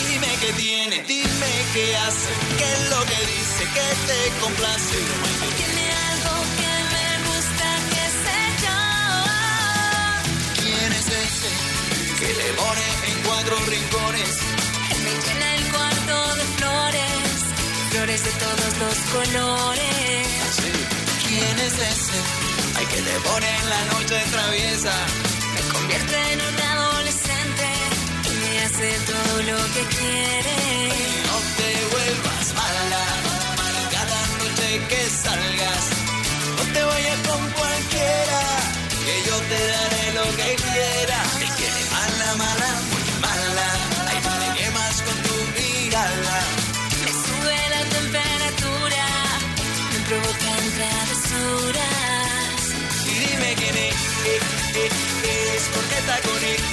Dime 0.07 0.37
qué 0.39 0.53
tiene, 0.53 1.03
dime 1.07 1.51
qué 1.73 1.97
hace, 1.97 2.29
qué 2.59 2.73
es 2.73 2.89
lo 2.91 3.03
que 3.03 3.19
dice, 3.33 3.63
que 3.73 3.87
te 4.05 4.39
complace. 4.39 4.99
Tiene 5.57 5.85
algo 6.11 6.35
que 6.61 6.73
me 6.93 7.07
gusta, 7.25 7.67
que 7.89 8.05
sé 8.21 8.39
yo. 8.65 8.79
¿Quién 10.61 10.91
es 10.93 11.07
ese 11.07 11.51
que 12.19 12.29
le 12.35 12.53
pone 12.53 12.85
en 13.07 13.17
cuatro 13.23 13.55
rincones? 13.65 14.37
Flores 18.21 18.23
de 18.23 18.31
todos 18.39 18.77
los 18.79 18.97
colores. 19.13 20.27
¿Quién 21.27 21.59
es 21.59 21.73
ese? 21.73 22.19
Hay 22.77 22.85
que 22.85 23.01
devore 23.01 23.47
en 23.47 23.69
la 23.69 23.85
noche 23.93 24.15
traviesa. 24.31 24.93
Me 25.55 25.61
convierte 25.73 26.33
en 26.33 26.41
un 26.41 26.61
adolescente 26.61 27.67
y 28.25 28.33
me 28.41 28.59
hace 28.65 28.89
todo 29.05 29.41
lo 29.43 29.57
que 29.73 29.83
quiere. 29.95 30.55
No 31.27 31.37
te 31.57 31.69
vuelvas 31.93 32.53
mala, 32.53 33.05
cada 33.91 34.19
noche 34.39 34.81
que 34.89 35.09
salgas. 35.09 35.85
No 36.57 36.73
te 36.73 36.83
vayas 36.83 37.19
con 37.27 37.51
cualquiera, 37.51 38.41
que 39.05 39.15
yo 39.29 39.37
te 39.49 39.59
daré 39.73 40.13
lo 40.13 40.25
que 40.37 40.55
quiera. 40.55 41.30
Patagonia. 56.11 56.70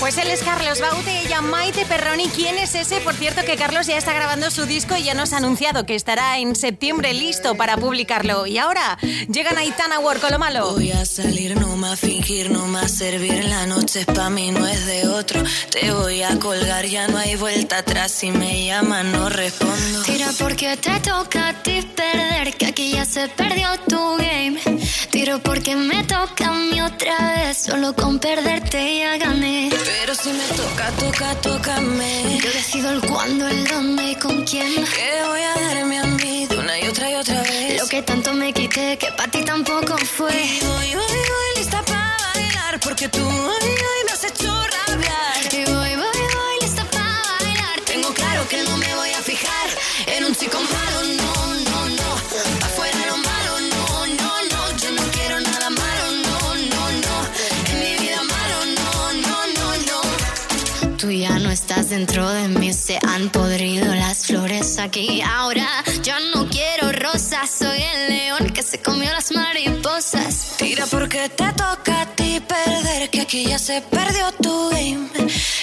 Pues 0.00 0.16
él 0.18 0.28
es 0.28 0.42
Carlos 0.42 0.80
Baute, 0.80 1.22
ella 1.26 1.40
Maite 1.42 1.84
Perroni. 1.84 2.28
¿Quién 2.28 2.56
es 2.56 2.74
ese? 2.74 3.00
Por 3.00 3.14
cierto, 3.14 3.42
que 3.44 3.56
Carlos 3.56 3.86
ya 3.86 3.96
está 3.96 4.12
grabando 4.12 4.50
su 4.50 4.64
disco 4.64 4.96
y 4.96 5.02
ya 5.02 5.14
nos 5.14 5.32
ha 5.32 5.38
anunciado 5.38 5.86
que 5.86 5.94
estará 5.94 6.38
en 6.38 6.54
septiembre 6.54 7.12
listo 7.14 7.56
para 7.56 7.76
publicarlo. 7.76 8.46
Y 8.46 8.58
ahora 8.58 8.96
llegan 9.28 9.58
a 9.58 9.64
Itana 9.64 9.98
Work 9.98 10.20
con 10.20 10.30
lo 10.30 10.38
malo. 10.38 10.72
Voy 10.72 10.92
a 10.92 11.04
salir, 11.04 11.56
no 11.56 11.76
más 11.76 11.98
fingir, 12.00 12.50
no 12.50 12.66
más 12.68 12.92
servir. 12.92 13.44
La 13.44 13.66
noche 13.66 14.00
es 14.00 14.06
pa' 14.06 14.30
mí, 14.30 14.50
no 14.52 14.66
es 14.66 14.86
de 14.86 15.08
otro. 15.08 15.42
Te 15.70 15.90
voy 15.90 16.22
a 16.22 16.38
colgar, 16.38 16.86
ya 16.86 17.08
no 17.08 17.18
hay 17.18 17.36
vuelta 17.36 17.78
atrás. 17.78 18.12
Si 18.12 18.30
me 18.30 18.66
llaman, 18.66 19.10
no 19.10 19.28
respondo. 19.28 20.02
Tira 20.04 20.30
porque 20.38 20.76
te 20.76 21.00
toca 21.00 21.48
a 21.48 21.62
ti 21.62 21.82
perder, 21.82 22.54
que 22.54 22.66
aquí 22.66 22.92
ya 22.92 23.04
se 23.04 23.28
perdió 23.28 23.68
tu 23.88 24.16
game. 24.16 24.60
Tiro 25.10 25.40
porque 25.40 25.74
me 25.74 26.04
toca 26.04 26.48
a 26.48 26.52
mí 26.52 26.80
otra 26.80 27.34
vez, 27.34 27.58
solo 27.58 27.94
con 27.94 28.18
perderte 28.18 28.98
ya 28.98 29.18
Pero 29.40 30.14
si 30.14 30.32
me 30.32 30.46
toca, 30.56 30.90
toca, 30.98 31.34
tócame. 31.40 32.38
Yo 32.42 32.50
decido 32.50 32.90
el 32.90 33.00
cuándo, 33.02 33.46
el 33.46 33.64
dónde 33.66 34.10
y 34.10 34.14
con 34.16 34.44
quién. 34.44 34.74
Que 34.84 35.10
voy 35.28 35.40
a 35.40 35.54
darme 35.60 35.98
a 35.98 36.04
mí 36.04 36.46
de 36.46 36.58
una 36.58 36.78
y 36.78 36.88
otra 36.88 37.10
y 37.10 37.14
otra 37.14 37.40
vez. 37.42 37.80
Lo 37.80 37.86
que 37.88 38.02
tanto 38.02 38.32
me 38.34 38.52
quité, 38.52 38.98
que 38.98 39.12
para 39.12 39.30
ti 39.30 39.42
tampoco 39.44 39.96
fue. 39.98 40.32
Y 40.32 40.60
voy, 40.64 40.94
voy, 40.94 41.18
voy, 41.32 41.50
lista 41.56 41.82
para 41.84 42.16
bailar, 42.34 42.80
porque 42.80 43.08
tú 43.08 43.24
hoy, 43.24 43.62
hoy 43.62 43.97
dentro 61.88 62.28
de 62.30 62.48
mí, 62.48 62.72
se 62.72 62.98
han 63.06 63.30
podrido 63.30 63.94
las 63.94 64.26
flores 64.26 64.78
aquí. 64.78 65.22
Ahora 65.22 65.66
yo 66.02 66.14
no 66.34 66.48
quiero 66.48 66.92
rosas, 66.92 67.50
soy 67.50 67.80
el 67.82 68.08
león 68.08 68.50
que 68.50 68.62
se 68.62 68.80
comió 68.80 69.10
las 69.12 69.32
mariposas. 69.32 70.56
Tira 70.58 70.86
porque 70.86 71.28
te 71.28 71.52
toca 71.52 72.07
que 73.10 73.20
aquí 73.20 73.44
ya 73.44 73.58
se 73.58 73.80
perdió 73.82 74.32
tu 74.42 74.70
game. 74.70 75.08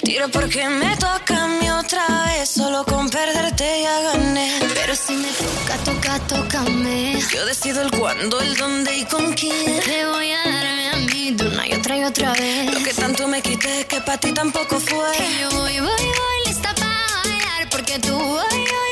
Tira 0.04 0.28
porque 0.28 0.68
me 0.70 0.96
toca 0.98 1.44
a 1.44 1.48
mí 1.48 1.70
otra 1.70 2.06
vez, 2.26 2.50
solo 2.50 2.86
con 2.86 3.10
perderte 3.10 3.82
ya 3.82 4.00
gané. 4.02 4.60
Pero 4.74 4.96
si 4.96 5.14
me 5.14 5.30
toca, 5.30 5.76
toca, 5.84 6.20
tócame. 6.28 7.20
Yo 7.34 7.46
decido 7.46 7.82
el 7.82 7.92
cuándo, 7.92 8.40
el 8.40 8.56
dónde 8.56 8.98
y 8.98 9.06
con 9.06 9.34
quién. 9.34 9.82
Te 9.82 10.06
voy 10.06 10.32
a 10.32 10.44
darme 10.50 10.90
a 10.90 10.96
mí 10.98 11.32
de 11.32 11.48
una 11.48 11.68
y 11.68 11.74
otra 11.74 11.98
y 11.98 12.04
otra 12.04 12.34
vez. 12.34 12.74
Lo 12.74 12.84
que 12.84 12.94
tanto 12.94 13.28
me 13.28 13.42
quité, 13.42 13.86
que 13.86 14.00
para 14.02 14.20
ti 14.20 14.32
tampoco 14.32 14.80
fue. 14.80 15.12
Que 15.18 15.40
yo 15.42 15.50
voy, 15.50 15.80
voy, 15.80 16.06
voy, 16.20 16.38
lista 16.48 16.74
para 16.76 17.06
bailar, 17.24 17.70
porque 17.70 18.00
tú 18.00 18.16
hoy, 18.16 18.60
hoy 18.82 18.92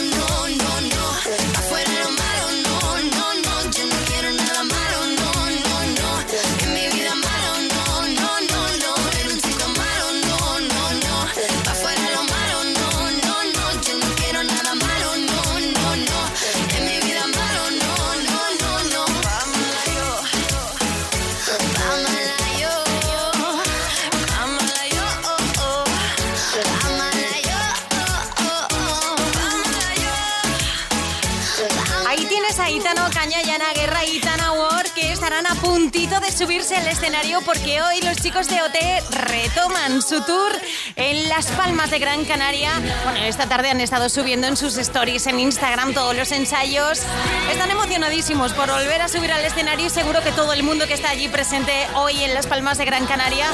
de 35.91 36.31
subirse 36.31 36.77
al 36.77 36.87
escenario 36.87 37.41
porque 37.41 37.81
hoy 37.81 37.99
los 38.01 38.15
chicos 38.15 38.47
de 38.47 38.61
OT 38.61 38.75
retoman 39.11 40.01
su 40.01 40.21
tour 40.21 40.51
en 40.95 41.27
Las 41.27 41.47
Palmas 41.47 41.91
de 41.91 41.99
Gran 41.99 42.23
Canaria. 42.23 42.71
Bueno, 43.03 43.19
esta 43.25 43.47
tarde 43.47 43.71
han 43.71 43.81
estado 43.81 44.07
subiendo 44.07 44.47
en 44.47 44.55
sus 44.55 44.77
stories 44.77 45.27
en 45.27 45.41
Instagram 45.41 45.93
todos 45.93 46.15
los 46.15 46.31
ensayos. 46.31 47.01
Están 47.51 47.71
emocionadísimos 47.71 48.53
por 48.53 48.71
volver 48.71 49.01
a 49.01 49.09
subir 49.09 49.33
al 49.33 49.43
escenario 49.43 49.87
y 49.87 49.89
seguro 49.89 50.23
que 50.23 50.31
todo 50.31 50.53
el 50.53 50.63
mundo 50.63 50.87
que 50.87 50.93
está 50.93 51.09
allí 51.09 51.27
presente 51.27 51.73
hoy 51.95 52.23
en 52.23 52.33
Las 52.33 52.47
Palmas 52.47 52.77
de 52.77 52.85
Gran 52.85 53.05
Canaria 53.05 53.47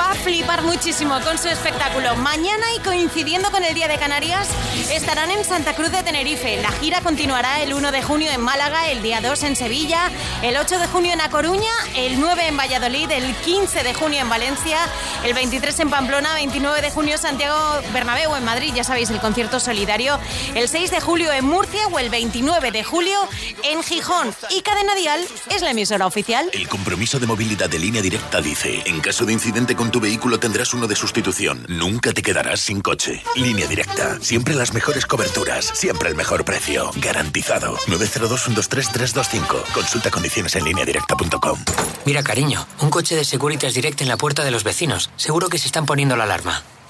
va 0.00 0.12
a 0.12 0.14
flipar 0.14 0.62
muchísimo 0.62 1.20
con 1.20 1.36
su 1.36 1.48
espectáculo. 1.48 2.16
Mañana 2.16 2.64
y 2.74 2.80
coincidiendo 2.80 3.50
con 3.50 3.62
el 3.62 3.74
Día 3.74 3.86
de 3.86 3.98
Canarias 3.98 4.48
estarán 4.90 5.30
en 5.30 5.44
Santa 5.44 5.74
Cruz 5.74 5.92
de 5.92 6.02
Tenerife. 6.02 6.60
La 6.62 6.70
gira 6.72 7.02
continuará 7.02 7.60
el 7.62 7.74
1 7.74 7.92
de 7.92 8.02
junio 8.02 8.30
en 8.30 8.40
Málaga, 8.40 8.88
el 8.90 9.02
día 9.02 9.20
2 9.20 9.42
en 9.42 9.56
Sevilla, 9.56 10.10
el 10.42 10.56
8 10.56 10.78
de 10.78 10.86
junio 10.86 11.12
en 11.12 11.20
A 11.20 11.28
Coruña, 11.28 11.70
el 11.96 12.18
9 12.18 12.48
en 12.48 12.56
Valladolid, 12.56 13.10
el 13.10 13.34
15 13.34 13.82
de 13.82 13.92
junio 13.92 14.20
en 14.20 14.30
Valencia, 14.30 14.78
el 15.24 15.34
23 15.34 15.80
en 15.80 15.90
Pamplona, 15.90 16.32
29 16.34 16.80
de 16.80 16.90
junio 16.90 17.18
Santiago 17.18 17.58
Bernabéu 17.92 18.34
en 18.36 18.44
Madrid, 18.44 18.72
ya 18.74 18.84
sabéis, 18.84 19.10
el 19.10 19.20
concierto 19.20 19.60
solidario, 19.60 20.18
el 20.54 20.68
6 20.68 20.92
de 20.92 21.00
julio 21.00 21.30
en 21.32 21.44
Murcia 21.44 21.86
o 21.88 21.98
el 21.98 22.08
29 22.08 22.70
de 22.70 22.84
julio 22.84 23.18
en 23.64 23.82
Gijón. 23.82 24.34
Y 24.48 24.62
Cadena 24.62 24.94
Dial 24.94 25.20
es 25.50 25.60
la 25.60 25.72
emisora 25.72 26.06
oficial. 26.06 26.48
El 26.54 26.68
compromiso 26.68 27.18
de 27.18 27.26
movilidad 27.26 27.68
de 27.68 27.78
línea 27.78 28.00
directa 28.00 28.40
dice, 28.40 28.82
en 28.86 29.00
caso 29.00 29.26
de 29.26 29.34
incidente 29.34 29.76
con 29.76 29.89
tu 29.90 30.00
vehículo 30.00 30.38
tendrás 30.38 30.74
uno 30.74 30.86
de 30.86 30.96
sustitución. 30.96 31.66
Nunca 31.68 32.12
te 32.12 32.22
quedarás 32.22 32.60
sin 32.60 32.80
coche. 32.80 33.22
Línea 33.36 33.66
directa. 33.66 34.18
Siempre 34.20 34.54
las 34.54 34.72
mejores 34.72 35.06
coberturas. 35.06 35.72
Siempre 35.74 36.08
el 36.08 36.14
mejor 36.14 36.44
precio. 36.44 36.90
Garantizado. 36.96 37.76
902-123-325. 37.86 39.72
Consulta 39.72 40.10
condiciones 40.10 40.54
en 40.56 40.64
línea 40.64 40.84
directa.com. 40.84 41.58
Mira, 42.06 42.22
cariño, 42.22 42.66
un 42.80 42.90
coche 42.90 43.16
de 43.16 43.24
Securitas 43.24 43.74
Direct 43.74 44.00
en 44.00 44.08
la 44.08 44.16
puerta 44.16 44.44
de 44.44 44.50
los 44.50 44.64
vecinos. 44.64 45.10
Seguro 45.16 45.48
que 45.48 45.58
se 45.58 45.66
están 45.66 45.86
poniendo 45.86 46.16
la 46.16 46.24
alarma. 46.24 46.62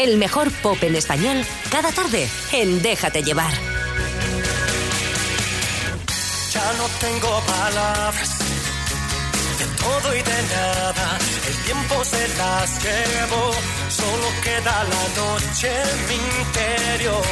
El 0.00 0.16
mejor 0.16 0.50
pop 0.62 0.82
en 0.82 0.96
español 0.96 1.44
cada 1.70 1.92
tarde 1.92 2.26
en 2.52 2.80
Déjate 2.80 3.22
llevar. 3.22 3.52
Ya 6.54 6.72
no 6.78 6.86
tengo 6.98 7.40
palabras 7.42 8.38
de 9.58 9.66
todo 9.76 10.14
y 10.14 10.22
de 10.22 10.42
nada. 10.54 11.18
El 11.46 11.56
tiempo 11.66 12.02
se 12.02 12.28
las 12.38 12.82
llevó, 12.82 13.52
solo 13.90 14.26
queda 14.42 14.84
la 14.84 15.04
noche 15.20 15.68
en 15.68 16.08
mi 16.08 16.14
interior. 16.14 17.22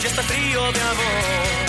Y 0.00 0.06
está 0.06 0.22
frío 0.22 0.70
de 0.70 0.80
amor. 0.80 1.67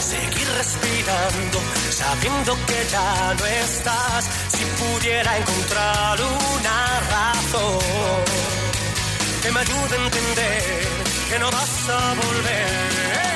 Seguir 0.00 0.48
respirando, 0.56 1.58
sabiendo 1.90 2.56
que 2.66 2.86
ya 2.90 3.34
no 3.38 3.46
estás. 3.46 4.24
Si 4.48 4.64
pudiera 4.80 5.38
encontrar 5.38 6.20
una 6.20 7.00
razón 7.10 8.24
que 9.42 9.50
me 9.50 9.60
ayude 9.60 9.96
a 9.98 10.04
entender 10.04 10.88
que 11.30 11.38
no 11.38 11.50
vas 11.50 11.88
a 11.88 12.14
volver. 12.14 13.31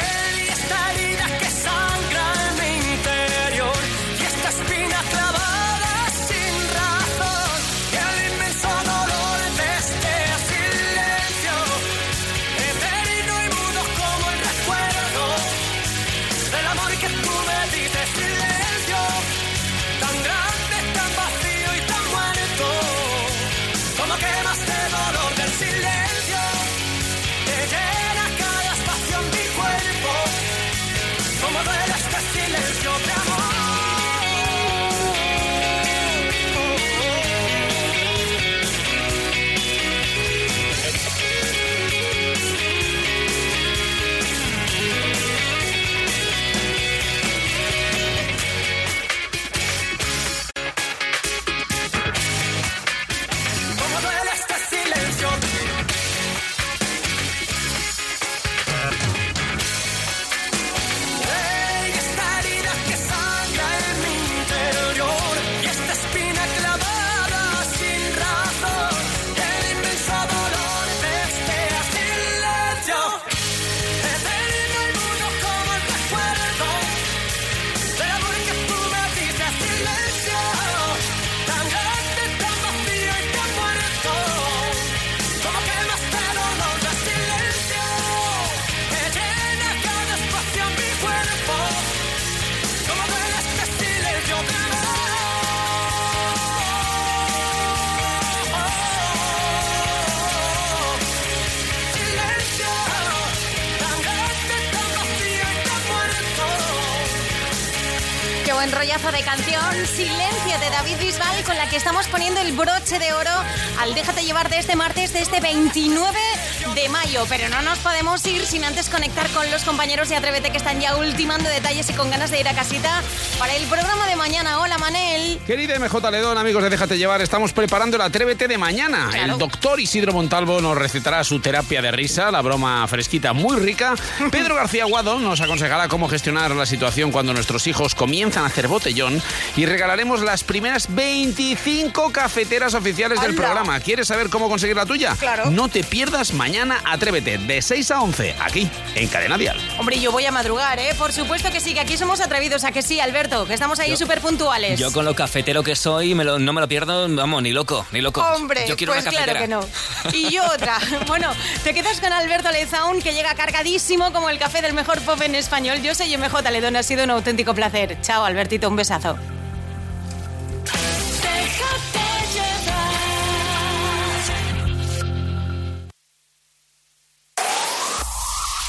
Ir 118.24 118.46
sin 118.46 118.64
antes 118.64 118.88
conectar 118.88 119.28
con 119.30 119.50
los 119.50 119.62
compañeros 119.62 120.08
de 120.08 120.16
Atrévete 120.16 120.50
que 120.50 120.56
están 120.56 120.80
ya 120.80 120.96
ultimando 120.96 121.50
detalles 121.50 121.90
y 121.90 121.92
con 121.92 122.08
ganas 122.08 122.30
de 122.30 122.40
ir 122.40 122.48
a 122.48 122.54
casita 122.54 123.02
para 123.38 123.54
el 123.54 123.66
programa 123.66 124.06
de 124.06 124.16
mañana. 124.16 124.58
Hola, 124.60 124.78
Manel. 124.78 125.05
Querida 125.46 125.78
MJ 125.78 126.10
Ledón, 126.10 126.36
amigos 126.38 126.60
de 126.64 126.70
Déjate 126.70 126.98
Llevar, 126.98 127.22
estamos 127.22 127.52
preparando 127.52 127.94
el 127.94 128.02
Atrévete 128.02 128.48
de 128.48 128.58
mañana. 128.58 129.10
El 129.14 129.38
doctor 129.38 129.78
Isidro 129.78 130.12
Montalvo 130.12 130.60
nos 130.60 130.76
recetará 130.76 131.22
su 131.22 131.38
terapia 131.38 131.80
de 131.80 131.92
risa, 131.92 132.32
la 132.32 132.42
broma 132.42 132.84
fresquita 132.88 133.32
muy 133.32 133.56
rica. 133.60 133.94
Pedro 134.32 134.56
García 134.56 134.86
Guado 134.86 135.20
nos 135.20 135.40
aconsejará 135.40 135.86
cómo 135.86 136.08
gestionar 136.08 136.50
la 136.50 136.66
situación 136.66 137.12
cuando 137.12 137.32
nuestros 137.32 137.68
hijos 137.68 137.94
comienzan 137.94 138.42
a 138.42 138.48
hacer 138.48 138.66
botellón 138.66 139.22
y 139.56 139.66
regalaremos 139.66 140.20
las 140.22 140.42
primeras 140.42 140.92
25 140.92 142.10
cafeteras 142.10 142.74
oficiales 142.74 143.20
del 143.20 143.36
programa. 143.36 143.78
¿Quieres 143.78 144.08
saber 144.08 144.30
cómo 144.30 144.48
conseguir 144.48 144.74
la 144.74 144.84
tuya? 144.84 145.14
Claro. 145.16 145.52
No 145.52 145.68
te 145.68 145.84
pierdas 145.84 146.32
mañana 146.34 146.80
Atrévete 146.84 147.38
de 147.38 147.62
6 147.62 147.90
a 147.92 148.00
11 148.00 148.34
aquí 148.40 148.68
en 148.96 149.06
Cadena 149.06 149.38
Dial. 149.38 149.60
Hombre, 149.78 150.00
yo 150.00 150.10
voy 150.10 150.26
a 150.26 150.32
madrugar, 150.32 150.80
¿eh? 150.80 150.92
Por 150.98 151.12
supuesto 151.12 151.52
que 151.52 151.60
sí, 151.60 151.72
que 151.72 151.80
aquí 151.80 151.96
somos 151.96 152.20
atrevidos, 152.20 152.64
a 152.64 152.72
que 152.72 152.82
sí, 152.82 152.98
Alberto, 152.98 153.46
que 153.46 153.54
estamos 153.54 153.78
ahí 153.78 153.96
súper 153.96 154.20
puntuales. 154.20 154.80
Yo 154.80 154.90
con 154.90 155.04
lo 155.04 155.14
cafetero 155.36 155.62
que 155.62 155.76
soy 155.76 156.14
me 156.14 156.24
lo- 156.24 156.38
no 156.38 156.54
me 156.54 156.62
lo 156.62 156.66
pierdo, 156.68 157.06
vamos, 157.14 157.42
ni 157.42 157.52
loco, 157.52 157.84
ni 157.92 158.00
loco. 158.00 158.22
Hombre, 158.22 158.64
Yo 158.66 158.74
quiero 158.74 158.94
pues 158.94 159.02
una 159.04 159.10
claro 159.10 159.34
cafetera. 159.34 159.60
que 160.02 160.08
no. 160.08 160.16
Y 160.16 160.30
yo 160.32 160.42
otra. 160.46 160.78
Bueno, 161.06 161.30
te 161.62 161.74
quedas 161.74 162.00
con 162.00 162.10
Alberto 162.10 162.50
Lezaun, 162.50 163.02
que 163.02 163.12
llega 163.12 163.34
cargadísimo 163.34 164.14
como 164.14 164.30
el 164.30 164.38
café 164.38 164.62
del 164.62 164.72
mejor 164.72 164.98
pop 165.02 165.20
en 165.20 165.34
español. 165.34 165.82
Yo 165.82 165.94
soy 165.94 166.16
MJ 166.16 166.40
Ledón, 166.50 166.76
ha 166.76 166.82
sido 166.82 167.04
un 167.04 167.10
auténtico 167.10 167.52
placer. 167.54 167.98
Chao, 168.00 168.24
Albertito, 168.24 168.66
un 168.70 168.76
besazo. 168.76 169.18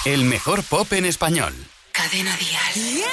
El 0.06 0.24
mejor 0.24 0.64
pop 0.64 0.92
en 0.94 1.06
español. 1.06 1.54
Cadena 1.92 2.36
Dial. 2.38 3.04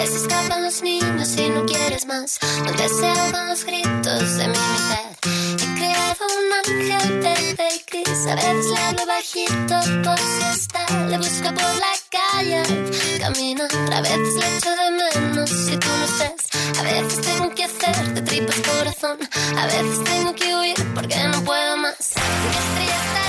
Donde 0.00 0.18
se 0.18 0.26
escapan 0.26 0.64
los 0.64 0.82
niños 0.82 1.36
y 1.36 1.50
no 1.50 1.66
quieres 1.66 2.06
más. 2.06 2.38
Donde 2.64 2.88
se 2.88 3.06
ahogan 3.06 3.48
los 3.48 3.66
gritos 3.66 4.36
de 4.38 4.48
mi 4.48 4.56
mitad. 4.56 5.10
He 5.60 5.78
creado 5.78 6.24
un 6.38 6.52
ángel 6.58 7.20
verde 7.20 7.68
y 7.74 7.84
gris. 7.90 8.26
A 8.26 8.34
veces 8.34 8.66
le 8.70 8.78
hablo 8.78 9.06
bajito 9.06 9.80
por 10.02 10.18
si 10.18 10.58
está. 10.58 11.06
Le 11.06 11.18
busco 11.18 11.48
por 11.52 11.74
la 11.84 11.92
calle. 12.08 12.62
Camina, 13.20 13.68
a 13.92 14.00
veces 14.00 14.34
le 14.36 14.56
echo 14.56 14.70
de 14.70 14.90
menos 14.90 15.50
si 15.50 15.76
tú 15.76 15.88
no 15.88 16.04
estás. 16.06 16.78
A 16.78 16.82
veces 16.82 17.20
tengo 17.20 17.54
que 17.54 17.64
hacer 17.64 18.14
de 18.14 18.22
tripas 18.22 18.56
corazón. 18.56 19.18
A 19.58 19.66
veces 19.66 20.04
tengo 20.04 20.34
que 20.34 20.56
huir 20.56 20.94
porque 20.94 21.22
no 21.24 21.44
puedo 21.44 21.76
más. 21.76 21.98
Estrella 22.00 23.19